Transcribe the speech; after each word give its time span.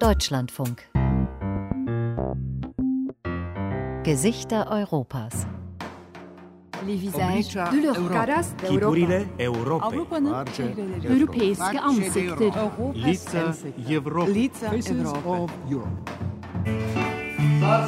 Deutschlandfunk. 0.00 0.90
Gesichter 4.04 4.64
Europas. 4.70 5.46
Les 6.86 6.96
visages 6.96 7.54
de 7.54 7.82
l'Europe. 7.82 8.66
Kiburiyle 8.68 9.24
Evropy. 9.38 9.86
Avrupa'nın 9.86 10.34
europeiske 11.10 11.80
ansikter. 11.80 12.52
Лица 12.94 13.54
Европы. 13.88 14.34
Лица 14.34 14.66
Европы. 14.66 15.48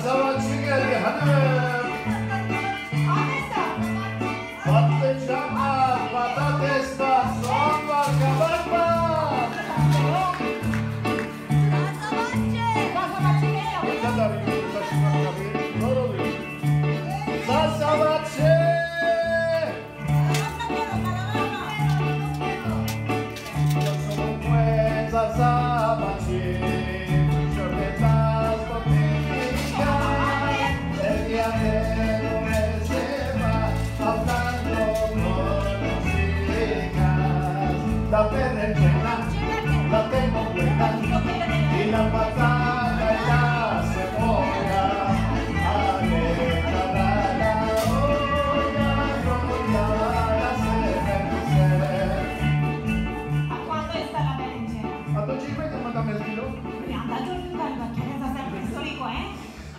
Savaşçı 0.02 0.56
geldi 0.64 0.94
hanım. 1.04 1.79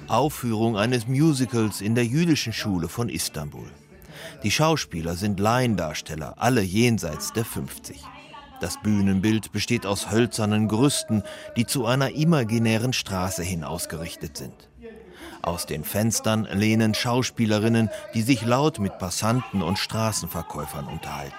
Aufführung 0.09 0.77
eines 0.77 1.09
Musicals 1.09 1.81
in 1.81 1.95
der 1.95 2.05
jüdischen 2.05 2.53
Schule 2.53 2.89
von 2.89 3.09
Istanbul. 3.09 3.71
Die 4.43 4.51
Schauspieler 4.51 5.15
sind 5.17 5.41
Laiendarsteller, 5.41 6.35
alle 6.37 6.61
jenseits 6.61 7.33
der 7.33 7.47
50. 7.47 8.05
Das 8.63 8.81
Bühnenbild 8.81 9.51
besteht 9.51 9.87
aus 9.87 10.13
hölzernen 10.13 10.69
Gerüsten, 10.69 11.25
die 11.57 11.67
zu 11.67 11.85
einer 11.85 12.11
imaginären 12.11 12.93
Straße 12.93 13.43
hin 13.43 13.65
ausgerichtet 13.65 14.37
sind. 14.37 14.71
Aus 15.43 15.67
den 15.67 15.83
Fenstern 15.83 16.45
lehnen 16.45 16.95
Schauspielerinnen, 16.95 17.91
die 18.15 18.23
sich 18.23 18.47
laut 18.47 18.79
mit 18.79 18.99
Passanten 18.99 19.63
und 19.63 19.81
Straßenverkäufern 19.81 20.87
unterhalten. 20.87 21.35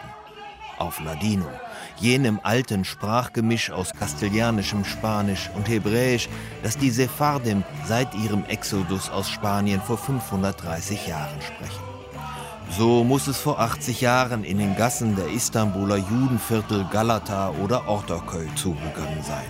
Auf 0.77 0.99
Ladino, 0.99 1.47
jenem 1.95 2.41
alten 2.43 2.83
Sprachgemisch 2.83 3.71
aus 3.71 3.93
kastilianischem 3.93 4.83
Spanisch 4.83 5.49
und 5.55 5.69
Hebräisch, 5.69 6.27
das 6.61 6.77
die 6.77 6.91
Sephardim 6.91 7.63
seit 7.87 8.13
ihrem 8.15 8.43
Exodus 8.47 9.09
aus 9.09 9.29
Spanien 9.29 9.79
vor 9.79 9.97
530 9.97 11.07
Jahren 11.07 11.41
sprechen. 11.41 11.92
So 12.69 13.03
muss 13.03 13.27
es 13.27 13.37
vor 13.37 13.59
80 13.59 14.01
Jahren 14.01 14.43
in 14.43 14.57
den 14.57 14.75
Gassen 14.75 15.15
der 15.15 15.27
Istanbuler 15.27 15.97
Judenviertel 15.97 16.85
Galata 16.91 17.51
oder 17.63 17.87
Ortaköy 17.87 18.47
zugegangen 18.55 19.21
sein. 19.21 19.45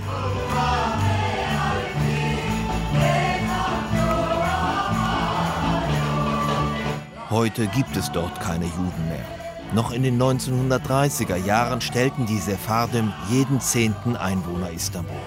Heute 7.29 7.67
gibt 7.67 7.95
es 7.97 8.11
dort 8.11 8.39
keine 8.41 8.65
Juden 8.65 9.07
mehr. 9.07 9.25
Noch 9.73 9.91
in 9.91 10.03
den 10.03 10.21
1930er 10.21 11.37
Jahren 11.37 11.81
stellten 11.81 12.27
die 12.27 12.37
Sephardim 12.37 13.11
jeden 13.31 13.59
zehnten 13.59 14.15
Einwohner 14.15 14.69
Istanbuls. 14.69 15.17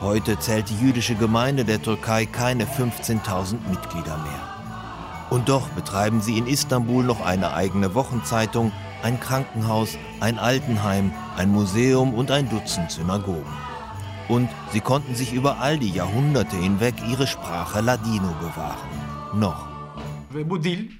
Heute 0.00 0.38
zählt 0.38 0.68
die 0.68 0.78
jüdische 0.78 1.14
Gemeinde 1.14 1.64
der 1.64 1.80
Türkei 1.80 2.26
keine 2.26 2.64
15.000 2.64 3.56
Mitglieder 3.70 4.18
mehr. 4.18 4.55
Und 5.30 5.48
doch 5.48 5.68
betreiben 5.70 6.20
sie 6.20 6.38
in 6.38 6.46
Istanbul 6.46 7.02
noch 7.04 7.24
eine 7.24 7.52
eigene 7.52 7.94
Wochenzeitung, 7.94 8.72
ein 9.02 9.18
Krankenhaus, 9.18 9.98
ein 10.20 10.38
Altenheim, 10.38 11.12
ein 11.36 11.50
Museum 11.50 12.14
und 12.14 12.30
ein 12.30 12.48
Dutzend 12.48 12.90
Synagogen. 12.90 13.52
Und 14.28 14.48
sie 14.72 14.80
konnten 14.80 15.14
sich 15.14 15.32
über 15.32 15.60
all 15.60 15.78
die 15.78 15.90
Jahrhunderte 15.90 16.56
hinweg 16.56 16.94
ihre 17.08 17.26
Sprache 17.26 17.80
Ladino 17.80 18.34
bewahren. 18.40 18.90
Noch. 19.34 19.66
Ve 20.30 20.44
bu 20.44 20.58
dil 20.58 20.90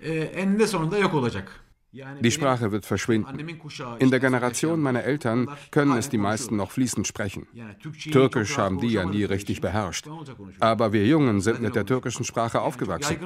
e, 0.00 0.24
eninde 0.40 0.66
sonunda 0.66 0.98
yok 0.98 1.14
olacak. 1.14 1.67
Die 2.20 2.30
Sprache 2.30 2.70
wird 2.70 2.84
verschwinden. 2.84 3.38
In 3.98 4.10
der 4.10 4.20
Generation 4.20 4.80
meiner 4.80 5.04
Eltern 5.04 5.48
können 5.70 5.96
es 5.96 6.10
die 6.10 6.18
meisten 6.18 6.56
noch 6.56 6.70
fließend 6.70 7.06
sprechen. 7.06 7.46
Türkisch 8.12 8.58
haben 8.58 8.78
die 8.78 8.88
ja 8.88 9.06
nie 9.06 9.24
richtig 9.24 9.60
beherrscht. 9.62 10.06
Aber 10.60 10.92
wir 10.92 11.06
Jungen 11.06 11.40
sind 11.40 11.62
mit 11.62 11.74
der 11.74 11.86
türkischen 11.86 12.24
Sprache 12.24 12.60
aufgewachsen. 12.60 13.16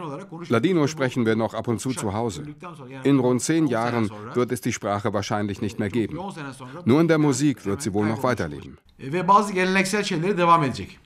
Ladino 0.48 0.86
sprechen 0.86 1.26
wir 1.26 1.34
noch 1.34 1.54
ab 1.54 1.66
und 1.66 1.80
zu 1.80 1.90
zu 1.90 2.12
Hause. 2.12 2.44
In 3.02 3.18
rund 3.18 3.42
zehn 3.42 3.66
Jahren 3.66 4.10
wird 4.34 4.52
es 4.52 4.60
die 4.60 4.72
Sprache 4.72 5.12
wahrscheinlich 5.12 5.60
nicht 5.60 5.80
mehr 5.80 5.90
geben. 5.90 6.18
10 6.18 6.30
sene 6.34 6.52
sonra 6.52 6.82
Nur 6.84 7.00
in 7.00 7.08
der 7.08 7.18
Musik 7.18 7.64
wird 7.64 7.82
sie 7.82 7.92
wohl 7.92 8.06
noch 8.06 8.22
weiterleben. 8.22 8.78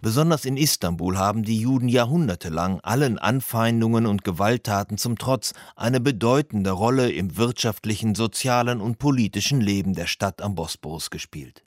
Besonders 0.02 0.44
in 0.44 0.56
Istanbul 0.58 1.16
haben 1.16 1.42
die 1.44 1.58
Juden 1.58 1.88
jahrhundertelang 1.88 2.80
allen 2.80 3.18
Anfeindungen 3.18 4.04
und 4.04 4.22
Gewalttaten 4.22 4.98
zum 4.98 5.16
Trotz 5.16 5.54
eine 5.76 6.00
bedeutende 6.00 6.72
Rolle 6.72 7.10
im 7.10 7.38
wirtschaftlichen, 7.46 8.16
sozialen 8.16 8.80
und 8.80 8.98
politischen 8.98 9.60
Leben 9.60 9.94
der 9.94 10.08
Stadt 10.08 10.42
am 10.42 10.56
Bosporus 10.56 11.10
gespielt. 11.10 11.64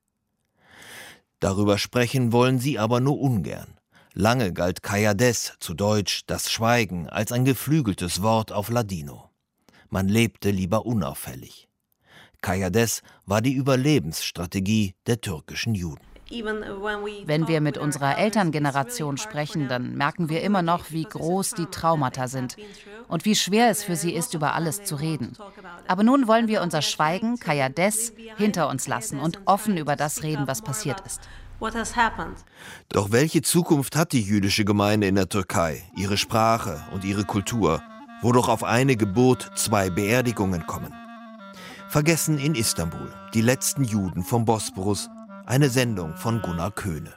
Darüber 1.39 1.77
sprechen 1.77 2.33
wollen 2.33 2.59
sie 2.59 2.77
aber 2.77 2.99
nur 2.99 3.17
ungern. 3.17 3.77
Lange 4.13 4.51
galt 4.51 4.83
Kayades, 4.83 5.53
zu 5.61 5.73
Deutsch 5.73 6.23
das 6.27 6.51
Schweigen, 6.51 7.07
als 7.07 7.31
ein 7.31 7.45
geflügeltes 7.45 8.21
Wort 8.21 8.51
auf 8.51 8.69
Ladino. 8.69 9.29
Man 9.87 10.09
lebte 10.09 10.51
lieber 10.51 10.85
unauffällig. 10.85 11.69
Kayades 12.41 13.01
war 13.25 13.41
die 13.41 13.53
Überlebensstrategie 13.53 14.95
der 15.07 15.21
türkischen 15.21 15.75
Juden. 15.75 16.08
Wenn 16.31 17.47
wir 17.47 17.59
mit 17.61 17.77
unserer 17.77 18.17
Elterngeneration 18.17 19.17
sprechen, 19.17 19.67
dann 19.67 19.95
merken 19.95 20.29
wir 20.29 20.41
immer 20.41 20.61
noch, 20.61 20.91
wie 20.91 21.03
groß 21.03 21.55
die 21.55 21.65
Traumata 21.65 22.27
sind 22.27 22.55
und 23.07 23.25
wie 23.25 23.35
schwer 23.35 23.69
es 23.69 23.83
für 23.83 23.95
sie 23.95 24.13
ist, 24.13 24.33
über 24.35 24.53
alles 24.53 24.83
zu 24.83 24.95
reden. 24.95 25.33
Aber 25.87 26.03
nun 26.03 26.27
wollen 26.27 26.47
wir 26.47 26.61
unser 26.61 26.81
Schweigen, 26.81 27.39
Kayades, 27.39 28.13
hinter 28.37 28.69
uns 28.69 28.87
lassen 28.87 29.19
und 29.19 29.39
offen 29.45 29.77
über 29.77 29.95
das 29.95 30.21
reden, 30.21 30.47
was 30.47 30.61
passiert 30.61 31.01
ist. 31.05 31.21
Doch 32.89 33.11
welche 33.11 33.41
Zukunft 33.41 33.95
hat 33.95 34.13
die 34.13 34.21
jüdische 34.21 34.63
Gemeinde 34.63 35.07
in 35.07 35.15
der 35.15 35.29
Türkei, 35.29 35.83
ihre 35.97 36.17
Sprache 36.17 36.81
und 36.93 37.03
ihre 37.03 37.25
Kultur, 37.25 37.81
wo 38.21 38.31
doch 38.31 38.47
auf 38.47 38.63
eine 38.63 38.95
Geburt 38.95 39.51
zwei 39.55 39.89
Beerdigungen 39.89 40.65
kommen? 40.67 40.93
Vergessen 41.89 42.37
in 42.37 42.53
Istanbul, 42.53 43.11
die 43.33 43.41
letzten 43.41 43.83
Juden 43.83 44.23
vom 44.23 44.45
Bosporus, 44.45 45.09
eine 45.49 45.69
Sendung 45.69 46.15
von 46.15 46.43
Gunnar 46.43 46.69
Köhne. 46.69 47.11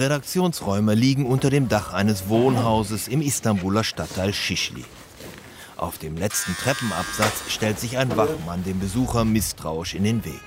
Redaktionsräume 0.00 0.94
liegen 0.94 1.26
unter 1.26 1.50
dem 1.50 1.68
Dach 1.68 1.92
eines 1.92 2.28
Wohnhauses 2.30 3.06
im 3.06 3.20
Istanbuler 3.20 3.84
Stadtteil 3.84 4.32
Şişli. 4.32 4.84
Auf 5.76 5.98
dem 5.98 6.16
letzten 6.16 6.54
Treppenabsatz 6.56 7.44
stellt 7.48 7.78
sich 7.78 7.98
ein 7.98 8.16
Wachmann 8.16 8.64
dem 8.64 8.80
Besucher 8.80 9.26
misstrauisch 9.26 9.94
in 9.94 10.04
den 10.04 10.24
Weg. 10.24 10.40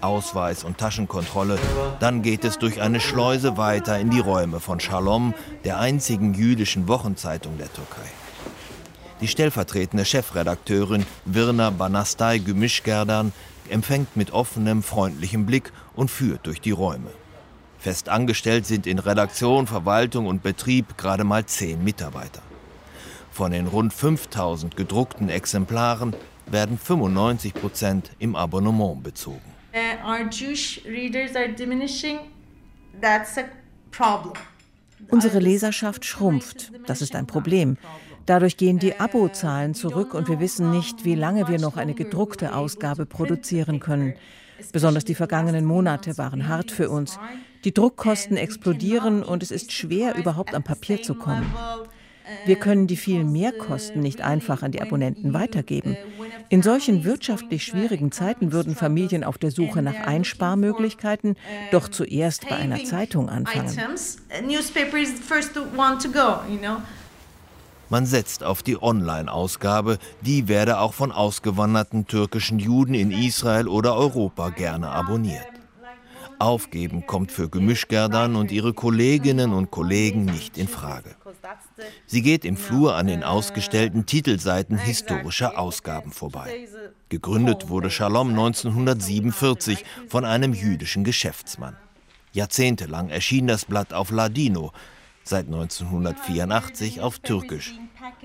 Ausweis 0.00 0.64
und 0.64 0.78
Taschenkontrolle, 0.78 1.58
dann 2.00 2.22
geht 2.22 2.44
es 2.44 2.58
durch 2.58 2.80
eine 2.80 3.00
Schleuse 3.00 3.58
weiter 3.58 3.98
in 3.98 4.08
die 4.10 4.20
Räume 4.20 4.60
von 4.60 4.80
Shalom, 4.80 5.34
der 5.64 5.78
einzigen 5.78 6.32
jüdischen 6.32 6.88
Wochenzeitung 6.88 7.58
der 7.58 7.72
Türkei. 7.72 8.10
Die 9.20 9.28
stellvertretende 9.28 10.06
Chefredakteurin 10.06 11.04
Virna 11.26 11.68
Banastay 11.70 12.38
Gümüşgerdan 12.38 13.32
empfängt 13.68 14.16
mit 14.16 14.30
offenem, 14.32 14.82
freundlichem 14.82 15.44
Blick 15.44 15.72
und 15.94 16.10
führt 16.10 16.46
durch 16.46 16.62
die 16.62 16.70
Räume. 16.70 17.10
Fest 17.86 18.08
angestellt 18.08 18.66
sind 18.66 18.84
in 18.88 18.98
Redaktion, 18.98 19.68
Verwaltung 19.68 20.26
und 20.26 20.42
Betrieb 20.42 20.98
gerade 20.98 21.22
mal 21.22 21.46
zehn 21.46 21.84
Mitarbeiter. 21.84 22.42
Von 23.30 23.52
den 23.52 23.68
rund 23.68 23.94
5000 23.94 24.76
gedruckten 24.76 25.28
Exemplaren 25.28 26.12
werden 26.46 26.78
95 26.78 27.54
Prozent 27.54 28.10
im 28.18 28.34
Abonnement 28.34 29.04
bezogen. 29.04 29.54
Unsere 35.08 35.38
Leserschaft 35.38 36.04
schrumpft. 36.04 36.72
Das 36.88 37.02
ist 37.02 37.14
ein 37.14 37.28
Problem. 37.28 37.76
Dadurch 38.24 38.56
gehen 38.56 38.80
die 38.80 38.98
Abozahlen 38.98 39.74
zurück 39.74 40.12
und 40.12 40.26
wir 40.28 40.40
wissen 40.40 40.72
nicht, 40.72 41.04
wie 41.04 41.14
lange 41.14 41.46
wir 41.46 41.60
noch 41.60 41.76
eine 41.76 41.94
gedruckte 41.94 42.52
Ausgabe 42.56 43.06
produzieren 43.06 43.78
können. 43.78 44.14
Besonders 44.72 45.04
die 45.04 45.14
vergangenen 45.14 45.64
Monate 45.64 46.18
waren 46.18 46.48
hart 46.48 46.72
für 46.72 46.90
uns. 46.90 47.20
Die 47.66 47.74
Druckkosten 47.74 48.36
explodieren 48.36 49.24
und 49.24 49.42
es 49.42 49.50
ist 49.50 49.72
schwer, 49.72 50.14
überhaupt 50.14 50.54
am 50.54 50.62
Papier 50.62 51.02
zu 51.02 51.16
kommen. 51.16 51.52
Wir 52.44 52.54
können 52.54 52.86
die 52.86 52.96
vielen 52.96 53.32
Mehrkosten 53.32 54.00
nicht 54.00 54.20
einfach 54.20 54.62
an 54.62 54.70
die 54.70 54.80
Abonnenten 54.80 55.34
weitergeben. 55.34 55.96
In 56.48 56.62
solchen 56.62 57.02
wirtschaftlich 57.02 57.64
schwierigen 57.64 58.12
Zeiten 58.12 58.52
würden 58.52 58.76
Familien 58.76 59.24
auf 59.24 59.36
der 59.36 59.50
Suche 59.50 59.82
nach 59.82 59.98
Einsparmöglichkeiten 60.06 61.34
doch 61.72 61.88
zuerst 61.88 62.48
bei 62.48 62.54
einer 62.54 62.84
Zeitung 62.84 63.28
anfangen. 63.28 63.76
Man 67.88 68.06
setzt 68.06 68.44
auf 68.44 68.62
die 68.62 68.80
Online-Ausgabe, 68.80 69.98
die 70.20 70.46
werde 70.46 70.78
auch 70.78 70.94
von 70.94 71.10
ausgewanderten 71.10 72.06
türkischen 72.06 72.60
Juden 72.60 72.94
in 72.94 73.10
Israel 73.10 73.66
oder 73.66 73.96
Europa 73.96 74.50
gerne 74.50 74.88
abonniert. 74.88 75.55
Aufgeben 76.38 77.06
kommt 77.06 77.32
für 77.32 77.48
Gemischgerdan 77.48 78.36
und 78.36 78.52
ihre 78.52 78.74
Kolleginnen 78.74 79.52
und 79.52 79.70
Kollegen 79.70 80.24
nicht 80.24 80.58
in 80.58 80.68
Frage. 80.68 81.16
Sie 82.06 82.22
geht 82.22 82.44
im 82.44 82.56
Flur 82.56 82.94
an 82.96 83.06
den 83.06 83.22
ausgestellten 83.22 84.06
Titelseiten 84.06 84.76
historischer 84.76 85.58
Ausgaben 85.58 86.12
vorbei. 86.12 86.68
Gegründet 87.08 87.68
wurde 87.68 87.90
Shalom 87.90 88.30
1947 88.30 89.84
von 90.08 90.24
einem 90.24 90.52
jüdischen 90.52 91.04
Geschäftsmann. 91.04 91.76
Jahrzehntelang 92.32 93.08
erschien 93.08 93.46
das 93.46 93.64
Blatt 93.64 93.94
auf 93.94 94.10
Ladino, 94.10 94.72
seit 95.24 95.46
1984 95.46 97.00
auf 97.00 97.18
Türkisch. 97.18 97.74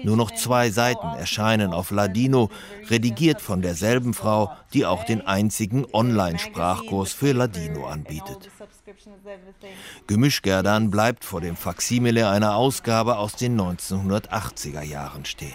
Nur 0.03 0.17
noch 0.17 0.31
zwei 0.31 0.69
Seiten 0.69 1.07
erscheinen 1.17 1.73
auf 1.73 1.91
Ladino, 1.91 2.49
redigiert 2.89 3.41
von 3.41 3.61
derselben 3.61 4.13
Frau, 4.13 4.51
die 4.73 4.85
auch 4.85 5.03
den 5.03 5.21
einzigen 5.21 5.85
Online-Sprachkurs 5.93 7.13
für 7.13 7.33
Ladino 7.33 7.85
anbietet. 7.85 8.49
Gemischgerdan 10.07 10.91
bleibt 10.91 11.25
vor 11.25 11.41
dem 11.41 11.55
Faksimile 11.55 12.29
einer 12.29 12.55
Ausgabe 12.55 13.17
aus 13.17 13.35
den 13.35 13.59
1980er 13.59 14.81
Jahren 14.81 15.25
stehen. 15.25 15.53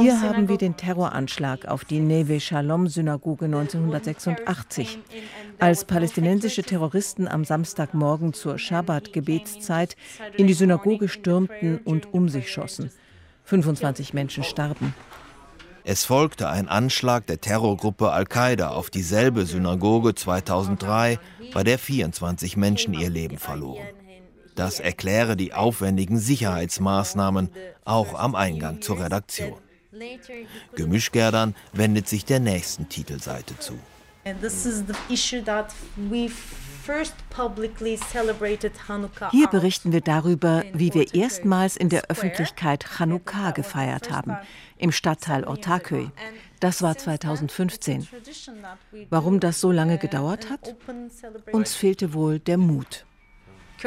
Hier 0.00 0.20
haben 0.22 0.48
wir 0.48 0.58
den 0.58 0.76
Terroranschlag 0.76 1.66
auf 1.66 1.84
die 1.84 2.00
Neve 2.00 2.40
Shalom 2.40 2.88
Synagoge 2.88 3.46
1986. 3.46 4.98
Als 5.58 5.84
palästinensische 5.84 6.62
Terroristen 6.62 7.28
am 7.28 7.44
Samstagmorgen 7.44 8.32
zur 8.32 8.58
Schabbat-Gebetszeit 8.58 9.96
in 10.36 10.46
die 10.46 10.54
Synagoge 10.54 11.08
stürmten 11.08 11.78
und 11.78 12.12
um 12.12 12.28
sich 12.28 12.50
schossen. 12.50 12.90
25 13.44 14.12
Menschen 14.12 14.44
starben. 14.44 14.94
Es 15.90 16.04
folgte 16.04 16.50
ein 16.50 16.68
Anschlag 16.68 17.26
der 17.28 17.40
Terrorgruppe 17.40 18.12
Al-Qaida 18.12 18.68
auf 18.68 18.90
dieselbe 18.90 19.46
Synagoge 19.46 20.14
2003, 20.14 21.18
bei 21.54 21.64
der 21.64 21.78
24 21.78 22.58
Menschen 22.58 22.92
ihr 22.92 23.08
Leben 23.08 23.38
verloren. 23.38 23.86
Das 24.54 24.80
erkläre 24.80 25.34
die 25.34 25.54
aufwendigen 25.54 26.18
Sicherheitsmaßnahmen 26.18 27.48
auch 27.86 28.12
am 28.12 28.34
Eingang 28.34 28.82
zur 28.82 29.02
Redaktion. 29.02 29.56
Gemischgerdern 30.76 31.54
wendet 31.72 32.06
sich 32.06 32.26
der 32.26 32.40
nächsten 32.40 32.90
Titelseite 32.90 33.58
zu. 33.58 33.78
Hier 39.30 39.46
berichten 39.48 39.92
wir 39.92 40.00
darüber, 40.00 40.64
wie 40.72 40.94
wir 40.94 41.14
erstmals 41.14 41.76
in 41.76 41.90
der 41.90 42.04
Öffentlichkeit 42.08 42.84
Chanukka 42.84 43.50
gefeiert 43.50 44.10
haben, 44.10 44.38
im 44.78 44.90
Stadtteil 44.90 45.44
Ortaköy. 45.44 46.10
Das 46.60 46.80
war 46.80 46.96
2015. 46.96 48.08
Warum 49.10 49.38
das 49.40 49.60
so 49.60 49.70
lange 49.70 49.98
gedauert 49.98 50.48
hat? 50.50 50.76
Uns 51.52 51.74
fehlte 51.74 52.14
wohl 52.14 52.38
der 52.38 52.56
Mut. 52.56 53.04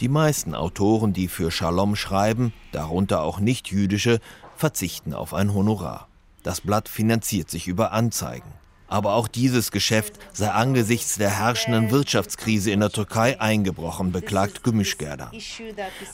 Die 0.00 0.08
meisten 0.08 0.56
Autoren, 0.56 1.12
die 1.12 1.28
für 1.28 1.52
Shalom 1.52 1.94
schreiben, 1.94 2.52
darunter 2.72 3.22
auch 3.22 3.38
nicht-jüdische, 3.38 4.18
verzichten 4.56 5.14
auf 5.14 5.32
ein 5.34 5.54
Honorar. 5.54 6.08
Das 6.44 6.60
Blatt 6.60 6.90
finanziert 6.90 7.50
sich 7.50 7.68
über 7.68 7.92
Anzeigen. 7.92 8.52
Aber 8.86 9.14
auch 9.14 9.28
dieses 9.28 9.70
Geschäft 9.70 10.18
sei 10.34 10.50
angesichts 10.50 11.16
der 11.16 11.30
herrschenden 11.30 11.90
Wirtschaftskrise 11.90 12.70
in 12.70 12.80
der 12.80 12.90
Türkei 12.90 13.40
eingebrochen, 13.40 14.12
beklagt 14.12 14.62
Gümüşgerda. 14.62 15.32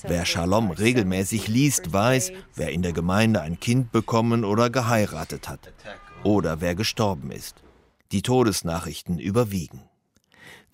Wer 0.04 0.24
Shalom 0.24 0.70
regelmäßig 0.70 1.48
liest, 1.48 1.92
weiß, 1.92 2.30
wer 2.54 2.70
in 2.70 2.82
der 2.82 2.92
Gemeinde 2.92 3.40
ein 3.40 3.58
Kind 3.58 3.90
bekommen 3.90 4.44
oder 4.44 4.70
geheiratet 4.70 5.48
hat. 5.48 5.72
Oder 6.22 6.60
wer 6.60 6.76
gestorben 6.76 7.32
ist. 7.32 7.56
Die 8.12 8.22
Todesnachrichten 8.22 9.18
überwiegen. 9.18 9.82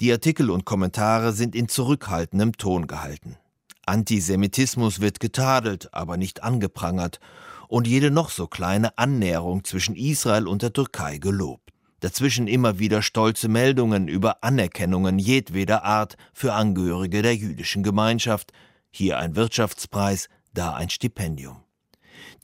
Die 0.01 0.13
Artikel 0.13 0.51
und 0.51 0.67
Kommentare 0.67 1.33
sind 1.33 1.55
in 1.55 1.69
zurückhaltendem 1.69 2.59
Ton 2.59 2.87
gehalten. 2.87 3.39
Antisemitismus 3.87 5.01
wird 5.01 5.19
getadelt, 5.19 5.95
aber 5.95 6.19
nicht 6.19 6.43
angeprangert 6.43 7.21
und 7.69 7.87
jede 7.87 8.11
noch 8.11 8.31
so 8.31 8.47
kleine 8.47 8.97
Annäherung 8.97 9.65
zwischen 9.65 9.97
Israel 9.97 10.47
und 10.47 10.63
der 10.63 10.73
Türkei 10.73 11.19
gelobt. 11.19 11.73
Dazwischen 12.01 12.47
immer 12.47 12.79
wieder 12.79 13.03
stolze 13.03 13.49
Meldungen 13.49 14.07
über 14.07 14.45
Anerkennungen 14.45 15.19
jedweder 15.19 15.85
Art 15.85 16.17
für 16.33 16.53
Angehörige 16.53 17.23
der 17.23 17.35
jüdischen 17.35 17.83
Gemeinschaft, 17.83 18.53
hier 18.91 19.19
ein 19.19 19.37
Wirtschaftspreis, 19.37 20.29
da 20.53 20.75
ein 20.75 20.91
Stipendium. 20.91 21.63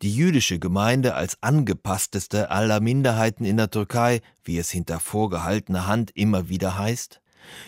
Die 0.02 0.14
jüdische 0.14 0.58
Gemeinde 0.58 1.14
als 1.14 1.38
angepassteste 1.42 2.50
aller 2.50 2.80
Minderheiten 2.80 3.44
in 3.44 3.56
der 3.56 3.70
Türkei, 3.70 4.20
wie 4.42 4.58
es 4.58 4.70
hinter 4.70 4.98
vorgehaltener 4.98 5.86
Hand 5.86 6.10
immer 6.14 6.48
wieder 6.48 6.76
heißt, 6.76 7.21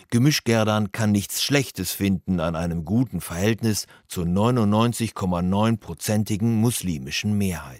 Gemischgerdan 0.09 0.91
kann 0.91 1.11
nichts 1.11 1.43
Schlechtes 1.43 1.91
finden 1.91 2.39
an 2.39 2.55
einem 2.55 2.85
guten 2.85 3.21
Verhältnis 3.21 3.85
zur 4.07 4.25
99,9-prozentigen 4.25 6.55
muslimischen 6.55 7.37
Mehrheit. 7.37 7.79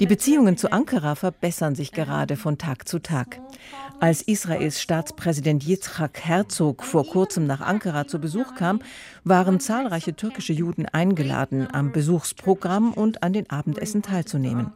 Die 0.00 0.06
Beziehungen 0.06 0.56
zu 0.56 0.72
Ankara 0.72 1.14
verbessern 1.14 1.74
sich 1.74 1.92
gerade 1.92 2.36
von 2.36 2.58
Tag 2.58 2.88
zu 2.88 2.98
Tag. 2.98 3.40
Als 4.00 4.22
Israels 4.22 4.80
Staatspräsident 4.80 5.64
Yitzhak 5.64 6.24
Herzog 6.24 6.82
vor 6.82 7.06
kurzem 7.06 7.46
nach 7.46 7.60
Ankara 7.60 8.08
zu 8.08 8.18
Besuch 8.18 8.56
kam, 8.56 8.80
waren 9.22 9.60
zahlreiche 9.60 10.14
türkische 10.14 10.52
Juden 10.52 10.86
eingeladen, 10.86 11.68
am 11.72 11.92
Besuchsprogramm 11.92 12.92
und 12.92 13.22
an 13.22 13.32
den 13.32 13.48
Abendessen 13.48 14.02
teilzunehmen. 14.02 14.72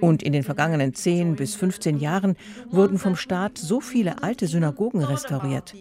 Und 0.00 0.22
in 0.22 0.32
den 0.32 0.42
vergangenen 0.42 0.94
10 0.94 1.36
bis 1.36 1.54
15 1.54 1.98
Jahren 1.98 2.36
wurden 2.70 2.98
vom 2.98 3.16
Staat 3.16 3.58
so 3.58 3.80
viele 3.80 4.22
alte 4.22 4.46
Synagogen 4.46 5.02
restauriert. 5.02 5.74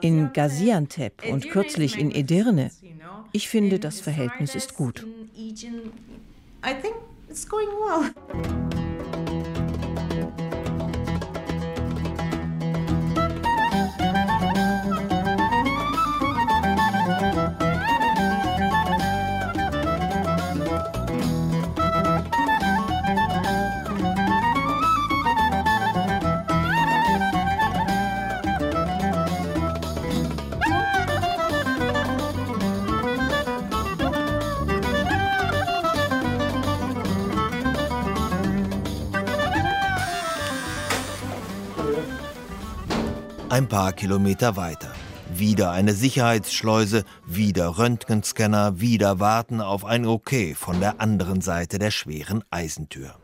In 0.00 0.32
Gaziantep 0.32 1.22
und 1.30 1.48
kürzlich 1.50 1.98
in 1.98 2.10
Edirne. 2.10 2.70
Ich 3.32 3.48
finde, 3.48 3.78
das 3.78 4.00
Verhältnis 4.00 4.54
ist 4.54 4.74
gut. 4.74 5.06
I 6.64 6.74
think 6.80 6.94
it's 7.28 7.48
going 7.48 7.68
well. 7.68 8.91
Ein 43.52 43.68
paar 43.68 43.92
Kilometer 43.92 44.56
weiter. 44.56 44.90
Wieder 45.34 45.72
eine 45.72 45.92
Sicherheitsschleuse, 45.92 47.04
wieder 47.26 47.76
Röntgenscanner, 47.76 48.80
wieder 48.80 49.20
Warten 49.20 49.60
auf 49.60 49.84
ein 49.84 50.06
Okay 50.06 50.54
von 50.54 50.80
der 50.80 51.02
anderen 51.02 51.42
Seite 51.42 51.78
der 51.78 51.90
schweren 51.90 52.42
Eisentür. 52.48 53.14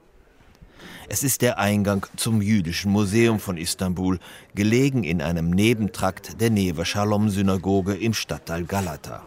Es 1.09 1.23
ist 1.23 1.41
der 1.41 1.59
Eingang 1.59 2.05
zum 2.17 2.43
Jüdischen 2.43 2.93
Museum 2.93 3.41
von 3.41 3.57
Istanbul, 3.57 4.19
gelegen 4.55 5.03
in 5.03 5.23
einem 5.23 5.49
Nebentrakt 5.49 6.43
der 6.43 6.51
Neve 6.51 6.85
Shalom 6.85 7.31
Synagoge 7.31 7.95
im 7.95 8.13
Stadtteil 8.13 8.65
Galata. 8.65 9.25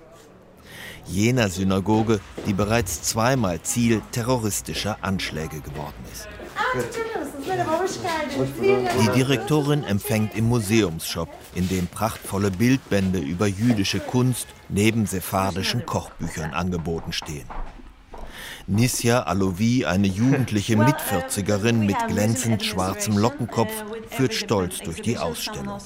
Jener 1.08 1.50
Synagoge, 1.50 2.20
die 2.46 2.53
bereits 2.53 3.01
zweimal 3.01 3.60
Ziel 3.63 4.03
terroristischer 4.12 5.00
Anschläge 5.01 5.62
geworden 5.62 6.05
ist. 6.13 6.27
Die 7.44 9.10
Direktorin 9.16 9.84
empfängt 9.84 10.36
im 10.36 10.50
Museumsshop, 10.50 11.30
in 11.56 11.68
dem 11.70 11.88
prachtvolle 11.88 12.52
Bildbände 12.52 13.20
über 13.20 13.48
jüdische 13.48 14.00
Kunst 14.00 14.48
neben 14.70 15.06
sephardischen 15.06 15.86
Kochbüchern 15.86 16.54
angeboten 16.54 17.14
stehen. 17.14 17.48
Nisja 18.68 19.24
Alovi, 19.24 19.86
eine 19.86 20.08
jugendliche 20.08 20.78
Mitvierzigerin 20.78 21.86
mit 21.86 21.98
glänzend 22.08 22.64
schwarzem 22.64 23.18
Lockenkopf, 23.18 23.74
führt 24.10 24.34
stolz 24.34 24.80
durch 24.80 25.02
die 25.02 25.18
Ausstellung. 25.18 25.80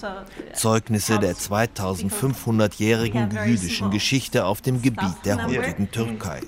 Zeugnisse 0.54 1.20
der 1.20 1.36
2500-jährigen 1.36 3.30
jüdischen 3.46 3.92
Geschichte 3.92 4.46
auf 4.46 4.62
dem 4.62 4.82
Gebiet 4.82 5.16
der 5.24 5.46
heutigen 5.46 5.90
Türkei. 5.90 6.42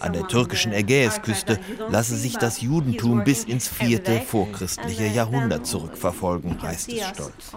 An 0.00 0.12
der 0.12 0.26
türkischen 0.28 0.72
Ägäisküste 0.72 1.58
lasse 1.88 2.16
sich 2.16 2.36
das 2.36 2.60
Judentum 2.60 3.24
bis 3.24 3.44
ins 3.44 3.68
vierte 3.68 4.20
vorchristliche 4.20 5.06
Jahrhundert 5.06 5.66
zurückverfolgen, 5.66 6.60
heißt 6.62 6.92
es 6.92 7.06
stolz. 7.08 7.52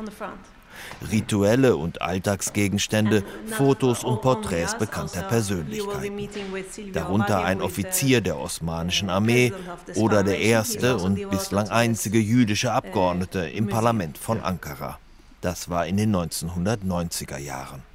Rituelle 1.12 1.76
und 1.76 2.02
Alltagsgegenstände, 2.02 3.24
Fotos 3.48 4.04
und 4.04 4.22
Porträts 4.22 4.78
bekannter 4.78 5.24
Persönlichkeiten. 5.24 6.30
Darunter 6.94 7.44
ein 7.44 7.62
Offizier 7.62 8.22
der 8.22 8.40
osmanischen 8.40 9.10
Armee 9.10 9.54
oder 9.96 10.24
der 10.24 10.40
erste 10.40 10.98
und 10.98 11.30
bislang 11.30 11.70
einzige 11.70 12.20
jüdische 12.20 12.72
Abgeordnete 12.72 13.50
im 13.50 13.68
Parlament 13.68 14.18
von 14.18 14.42
Ankara. 14.42 15.00
Das 15.42 15.70
war 15.70 15.88
in 15.88 15.98
den 15.98 16.16
1990er 16.16 17.38
Jahren. 17.38 17.91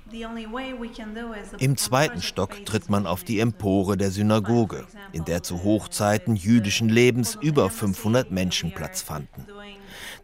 Im 1.59 1.77
zweiten 1.77 2.23
Stock 2.23 2.65
tritt 2.65 2.89
man 2.89 3.07
auf 3.07 3.25
die 3.25 3.41
Empore 3.41 3.97
der 3.97 4.11
Synagoge, 4.11 4.87
in 5.13 5.25
der 5.25 5.43
zu 5.43 5.65
Hochzeiten 5.65 6.37
jüdischen 6.37 6.89
Lebens 6.89 7.37
über 7.41 7.71
500 7.71 8.31
Menschen 8.31 8.73
Platz 8.73 9.03
fanden. 9.03 9.47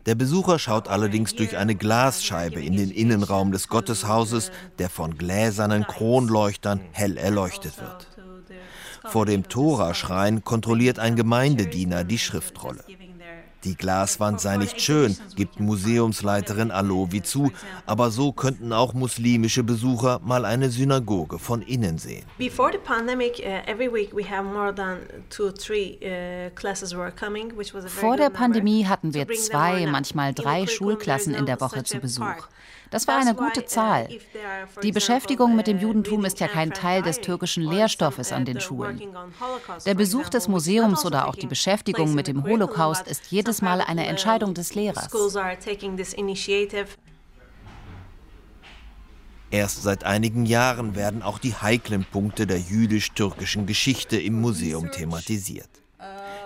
Der 0.06 0.14
Besucher 0.14 0.58
schaut 0.58 0.88
allerdings 0.88 1.34
durch 1.34 1.56
eine 1.56 1.74
Glasscheibe 1.74 2.62
in 2.62 2.76
den 2.76 2.90
Innenraum 2.90 3.52
des 3.52 3.68
Gotteshauses, 3.68 4.50
der 4.78 4.88
von 4.88 5.16
gläsernen 5.16 5.86
Kronleuchtern 5.86 6.80
hell 6.92 7.16
erleuchtet 7.16 7.78
wird. 7.78 8.08
Vor 9.04 9.26
dem 9.26 9.48
Toraschrein 9.48 10.44
kontrolliert 10.44 10.98
ein 10.98 11.16
Gemeindediener 11.16 12.04
die 12.04 12.18
Schriftrolle. 12.18 12.84
Die 13.64 13.76
Glaswand 13.76 14.40
sei 14.40 14.56
nicht 14.56 14.80
schön, 14.80 15.16
gibt 15.36 15.60
Museumsleiterin 15.60 16.72
Alovi 16.72 17.22
zu, 17.22 17.52
aber 17.86 18.10
so 18.10 18.32
könnten 18.32 18.72
auch 18.72 18.92
muslimische 18.92 19.62
Besucher 19.62 20.20
mal 20.24 20.44
eine 20.44 20.68
Synagoge 20.70 21.38
von 21.38 21.62
innen 21.62 21.98
sehen. 21.98 22.24
Uh, 22.40 22.44
uh, 22.44 22.50
Vor 27.88 28.16
der 28.16 28.30
Pandemie 28.30 28.86
hatten 28.86 29.14
wir 29.14 29.28
zwei, 29.28 29.86
manchmal 29.86 30.34
drei 30.34 30.66
Schulklassen 30.66 31.34
in 31.34 31.46
der 31.46 31.60
Woche 31.60 31.84
zu 31.84 31.98
Besuch. 31.98 32.48
Das 32.92 33.08
war 33.08 33.18
eine 33.18 33.34
gute 33.34 33.64
Zahl. 33.64 34.08
Die 34.82 34.92
Beschäftigung 34.92 35.56
mit 35.56 35.66
dem 35.66 35.80
Judentum 35.80 36.26
ist 36.26 36.40
ja 36.40 36.46
kein 36.46 36.72
Teil 36.72 37.02
des 37.02 37.20
türkischen 37.20 37.64
Lehrstoffes 37.64 38.32
an 38.32 38.44
den 38.44 38.60
Schulen. 38.60 39.00
Der 39.86 39.94
Besuch 39.94 40.28
des 40.28 40.46
Museums 40.46 41.04
oder 41.06 41.26
auch 41.26 41.34
die 41.34 41.46
Beschäftigung 41.46 42.14
mit 42.14 42.28
dem 42.28 42.44
Holocaust 42.44 43.08
ist 43.08 43.26
jedes 43.30 43.62
Mal 43.62 43.80
eine 43.80 44.06
Entscheidung 44.06 44.52
des 44.52 44.74
Lehrers. 44.74 45.08
Erst 49.50 49.82
seit 49.82 50.04
einigen 50.04 50.46
Jahren 50.46 50.94
werden 50.94 51.22
auch 51.22 51.38
die 51.38 51.54
heiklen 51.54 52.04
Punkte 52.04 52.46
der 52.46 52.58
jüdisch-türkischen 52.58 53.66
Geschichte 53.66 54.18
im 54.18 54.40
Museum 54.40 54.90
thematisiert 54.90 55.81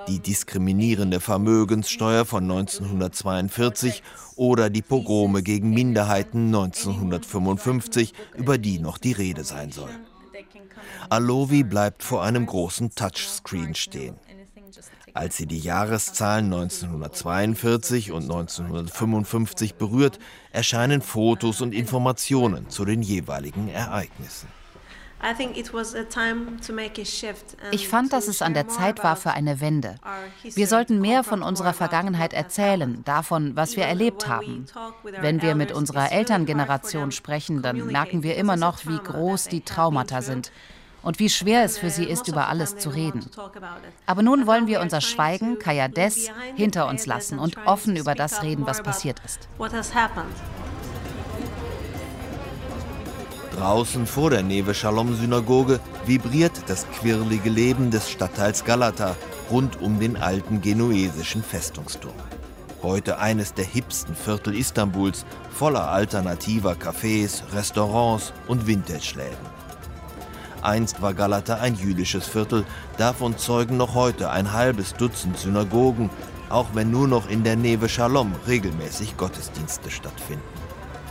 die 0.08 0.20
diskriminierende 0.20 1.20
Vermögenssteuer 1.20 2.24
von 2.24 2.44
1942 2.44 4.02
oder 4.36 4.70
die 4.70 4.82
Pogrome 4.82 5.42
gegen 5.42 5.70
Minderheiten 5.70 6.46
1955, 6.46 8.12
über 8.36 8.58
die 8.58 8.78
noch 8.78 8.98
die 8.98 9.12
Rede 9.12 9.44
sein 9.44 9.72
soll. 9.72 9.90
Alovi 11.08 11.62
bleibt 11.62 12.02
vor 12.02 12.22
einem 12.22 12.46
großen 12.46 12.94
Touchscreen 12.94 13.74
stehen. 13.74 14.16
Als 15.14 15.38
sie 15.38 15.46
die 15.46 15.58
Jahreszahlen 15.58 16.46
1942 16.46 18.12
und 18.12 18.24
1955 18.24 19.76
berührt, 19.76 20.18
erscheinen 20.52 21.00
Fotos 21.00 21.62
und 21.62 21.72
Informationen 21.72 22.68
zu 22.68 22.84
den 22.84 23.00
jeweiligen 23.00 23.68
Ereignissen. 23.68 24.48
Ich 27.70 27.88
fand, 27.88 28.12
dass 28.12 28.28
es 28.28 28.42
an 28.42 28.54
der 28.54 28.68
Zeit 28.68 29.02
war 29.02 29.16
für 29.16 29.30
eine 29.32 29.60
Wende. 29.60 29.96
Wir 30.42 30.66
sollten 30.66 31.00
mehr 31.00 31.24
von 31.24 31.42
unserer 31.42 31.72
Vergangenheit 31.72 32.32
erzählen, 32.32 33.02
davon, 33.04 33.56
was 33.56 33.76
wir 33.76 33.84
erlebt 33.84 34.28
haben. 34.28 34.66
Wenn 35.20 35.42
wir 35.42 35.54
mit 35.54 35.72
unserer 35.72 36.12
Elterngeneration 36.12 37.12
sprechen, 37.12 37.62
dann 37.62 37.86
merken 37.86 38.22
wir 38.22 38.36
immer 38.36 38.56
noch, 38.56 38.86
wie 38.86 38.98
groß 38.98 39.48
die 39.48 39.62
Traumata 39.62 40.22
sind 40.22 40.52
und 41.06 41.20
wie 41.20 41.30
schwer 41.30 41.62
es 41.62 41.78
für 41.78 41.88
sie 41.88 42.04
ist, 42.04 42.26
über 42.26 42.48
alles 42.48 42.78
zu 42.78 42.90
reden. 42.90 43.30
Aber 44.06 44.22
nun 44.22 44.46
wollen 44.46 44.66
wir 44.66 44.80
unser 44.80 45.00
Schweigen, 45.00 45.58
Kaya 45.58 45.86
Des, 45.86 46.30
hinter 46.56 46.88
uns 46.88 47.06
lassen 47.06 47.38
und 47.38 47.56
offen 47.64 47.96
über 47.96 48.16
das 48.16 48.42
reden, 48.42 48.66
was 48.66 48.82
passiert 48.82 49.20
ist. 49.24 49.48
Draußen 53.56 54.06
vor 54.06 54.28
der 54.28 54.42
Neve 54.42 54.74
Shalom 54.74 55.14
Synagoge 55.14 55.80
vibriert 56.04 56.52
das 56.66 56.86
quirlige 56.90 57.48
Leben 57.48 57.90
des 57.90 58.10
Stadtteils 58.10 58.62
Galata 58.64 59.16
rund 59.50 59.80
um 59.80 59.98
den 59.98 60.18
alten 60.18 60.60
genuesischen 60.60 61.42
Festungsturm. 61.42 62.12
Heute 62.82 63.18
eines 63.18 63.54
der 63.54 63.64
hipsten 63.64 64.14
Viertel 64.14 64.54
Istanbuls, 64.54 65.24
voller 65.50 65.90
alternativer 65.90 66.72
Cafés, 66.72 67.42
Restaurants 67.54 68.34
und 68.46 68.66
Vintage-Läden. 68.66 69.46
Einst 70.60 71.00
war 71.00 71.14
Galata 71.14 71.54
ein 71.54 71.76
jüdisches 71.76 72.26
Viertel, 72.26 72.66
davon 72.98 73.38
zeugen 73.38 73.78
noch 73.78 73.94
heute 73.94 74.28
ein 74.28 74.52
halbes 74.52 74.92
Dutzend 74.92 75.38
Synagogen, 75.38 76.10
auch 76.50 76.66
wenn 76.74 76.90
nur 76.90 77.08
noch 77.08 77.30
in 77.30 77.42
der 77.42 77.56
Neve 77.56 77.88
Shalom 77.88 78.34
regelmäßig 78.46 79.16
Gottesdienste 79.16 79.90
stattfinden. 79.90 80.44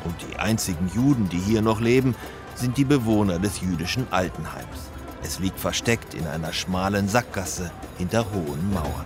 Und 0.04 0.16
die 0.22 0.38
einzigen 0.38 0.92
Juden, 0.94 1.30
die 1.30 1.40
hier 1.40 1.64
noch 1.64 1.82
leben, 1.82 2.14
sind 2.56 2.78
die 2.78 2.86
Bewohner 2.86 3.40
des 3.40 3.62
jüdischen 3.62 4.08
Altenheims. 4.12 4.90
Es 5.24 5.40
liegt 5.40 5.60
versteckt 5.60 6.14
in 6.14 6.28
einer 6.28 6.54
schmalen 6.54 7.08
Sackgasse 7.08 7.72
hinter 7.98 8.26
hohen 8.32 8.74
Mauern. 8.74 9.06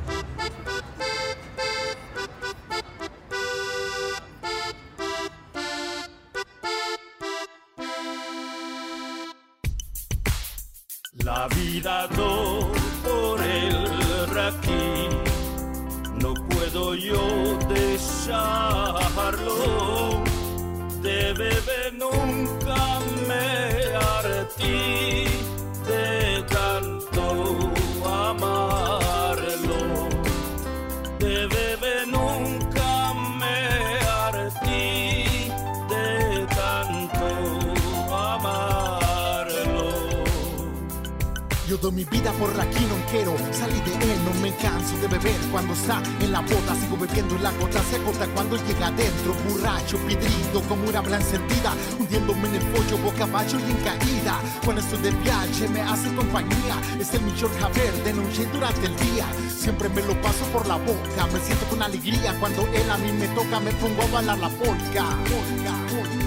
Mi 41.92 42.04
vida 42.06 42.32
por 42.34 42.50
aquí, 42.60 42.86
no 42.86 42.96
quiero 43.12 43.36
salir 43.52 43.84
de 43.84 43.94
él, 43.94 44.20
no 44.26 44.34
me 44.42 44.54
canso 44.56 44.98
de 44.98 45.08
beber 45.08 45.40
cuando 45.52 45.74
está 45.74 46.02
en 46.20 46.32
la 46.32 46.42
bota, 46.42 46.76
sigo 46.76 46.98
bebiendo 46.98 47.38
la 47.40 47.52
gota 47.54 47.82
se 47.84 47.98
corta 48.04 48.28
cuando 48.28 48.58
llega 48.58 48.88
adentro, 48.88 49.34
borracho, 49.48 49.98
pidrido 50.00 50.62
como 50.68 50.88
una 50.88 51.02
blanca 51.02 51.26
encendida, 51.26 51.74
hundiéndome 52.00 52.48
en 52.50 52.56
el 52.56 52.66
pollo, 52.68 52.98
boca 52.98 53.24
abajo 53.24 53.58
y 53.60 53.72
en 53.72 53.78
caída. 53.78 54.40
Cuando 54.64 54.82
estoy 54.82 55.00
de 55.00 55.12
viaje 55.12 55.68
me 55.70 55.82
hace 55.82 56.14
compañía, 56.16 56.76
es 57.00 57.14
el 57.14 57.22
mejor 57.22 57.52
Javier 57.60 57.94
de 58.04 58.14
noche 58.14 58.48
durante 58.54 58.86
el 58.86 58.96
día, 58.98 59.26
siempre 59.50 59.90
me 59.90 60.02
lo 60.04 60.20
paso 60.22 60.46
por 60.54 60.68
la 60.68 60.76
boca, 60.76 61.28
me 61.34 61.40
siento 61.40 61.66
con 61.70 61.82
alegría 61.82 62.38
cuando 62.40 62.62
él 62.68 62.90
a 62.90 62.98
mí 62.98 63.12
me 63.14 63.28
toca, 63.30 63.60
me 63.60 63.72
pongo 63.74 64.04
a 64.04 64.08
bailar 64.08 64.38
la 64.38 64.50
polka. 64.50 65.06
polka, 65.30 65.74
polka. 65.94 66.19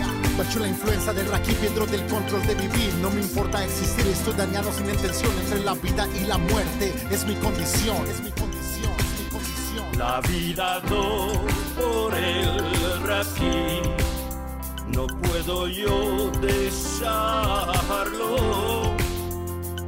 Bajo 0.42 0.58
la 0.58 0.66
influencia 0.66 1.12
del 1.12 1.28
raqui, 1.30 1.52
piedro 1.52 1.86
del 1.86 2.04
control 2.08 2.44
de 2.48 2.56
vivir. 2.56 2.92
No 2.94 3.10
me 3.10 3.20
importa 3.20 3.64
existir, 3.64 4.04
estoy 4.08 4.34
dañado 4.34 4.72
sin 4.72 4.90
intención 4.90 5.30
entre 5.38 5.60
la 5.60 5.74
vida 5.74 6.08
y 6.20 6.26
la 6.26 6.36
muerte. 6.36 6.92
Es 7.12 7.24
mi 7.24 7.36
condición, 7.36 8.04
es 8.08 8.20
mi 8.20 8.32
condición, 8.32 8.90
es 8.98 9.20
mi 9.20 9.26
condición. 9.30 9.86
La 9.96 10.20
vida 10.22 10.80
do 10.88 11.28
por 11.78 12.12
el 12.18 12.58
raqui. 13.06 13.82
No 14.88 15.06
puedo 15.06 15.68
yo 15.68 16.32
dejarlo. 16.40 17.76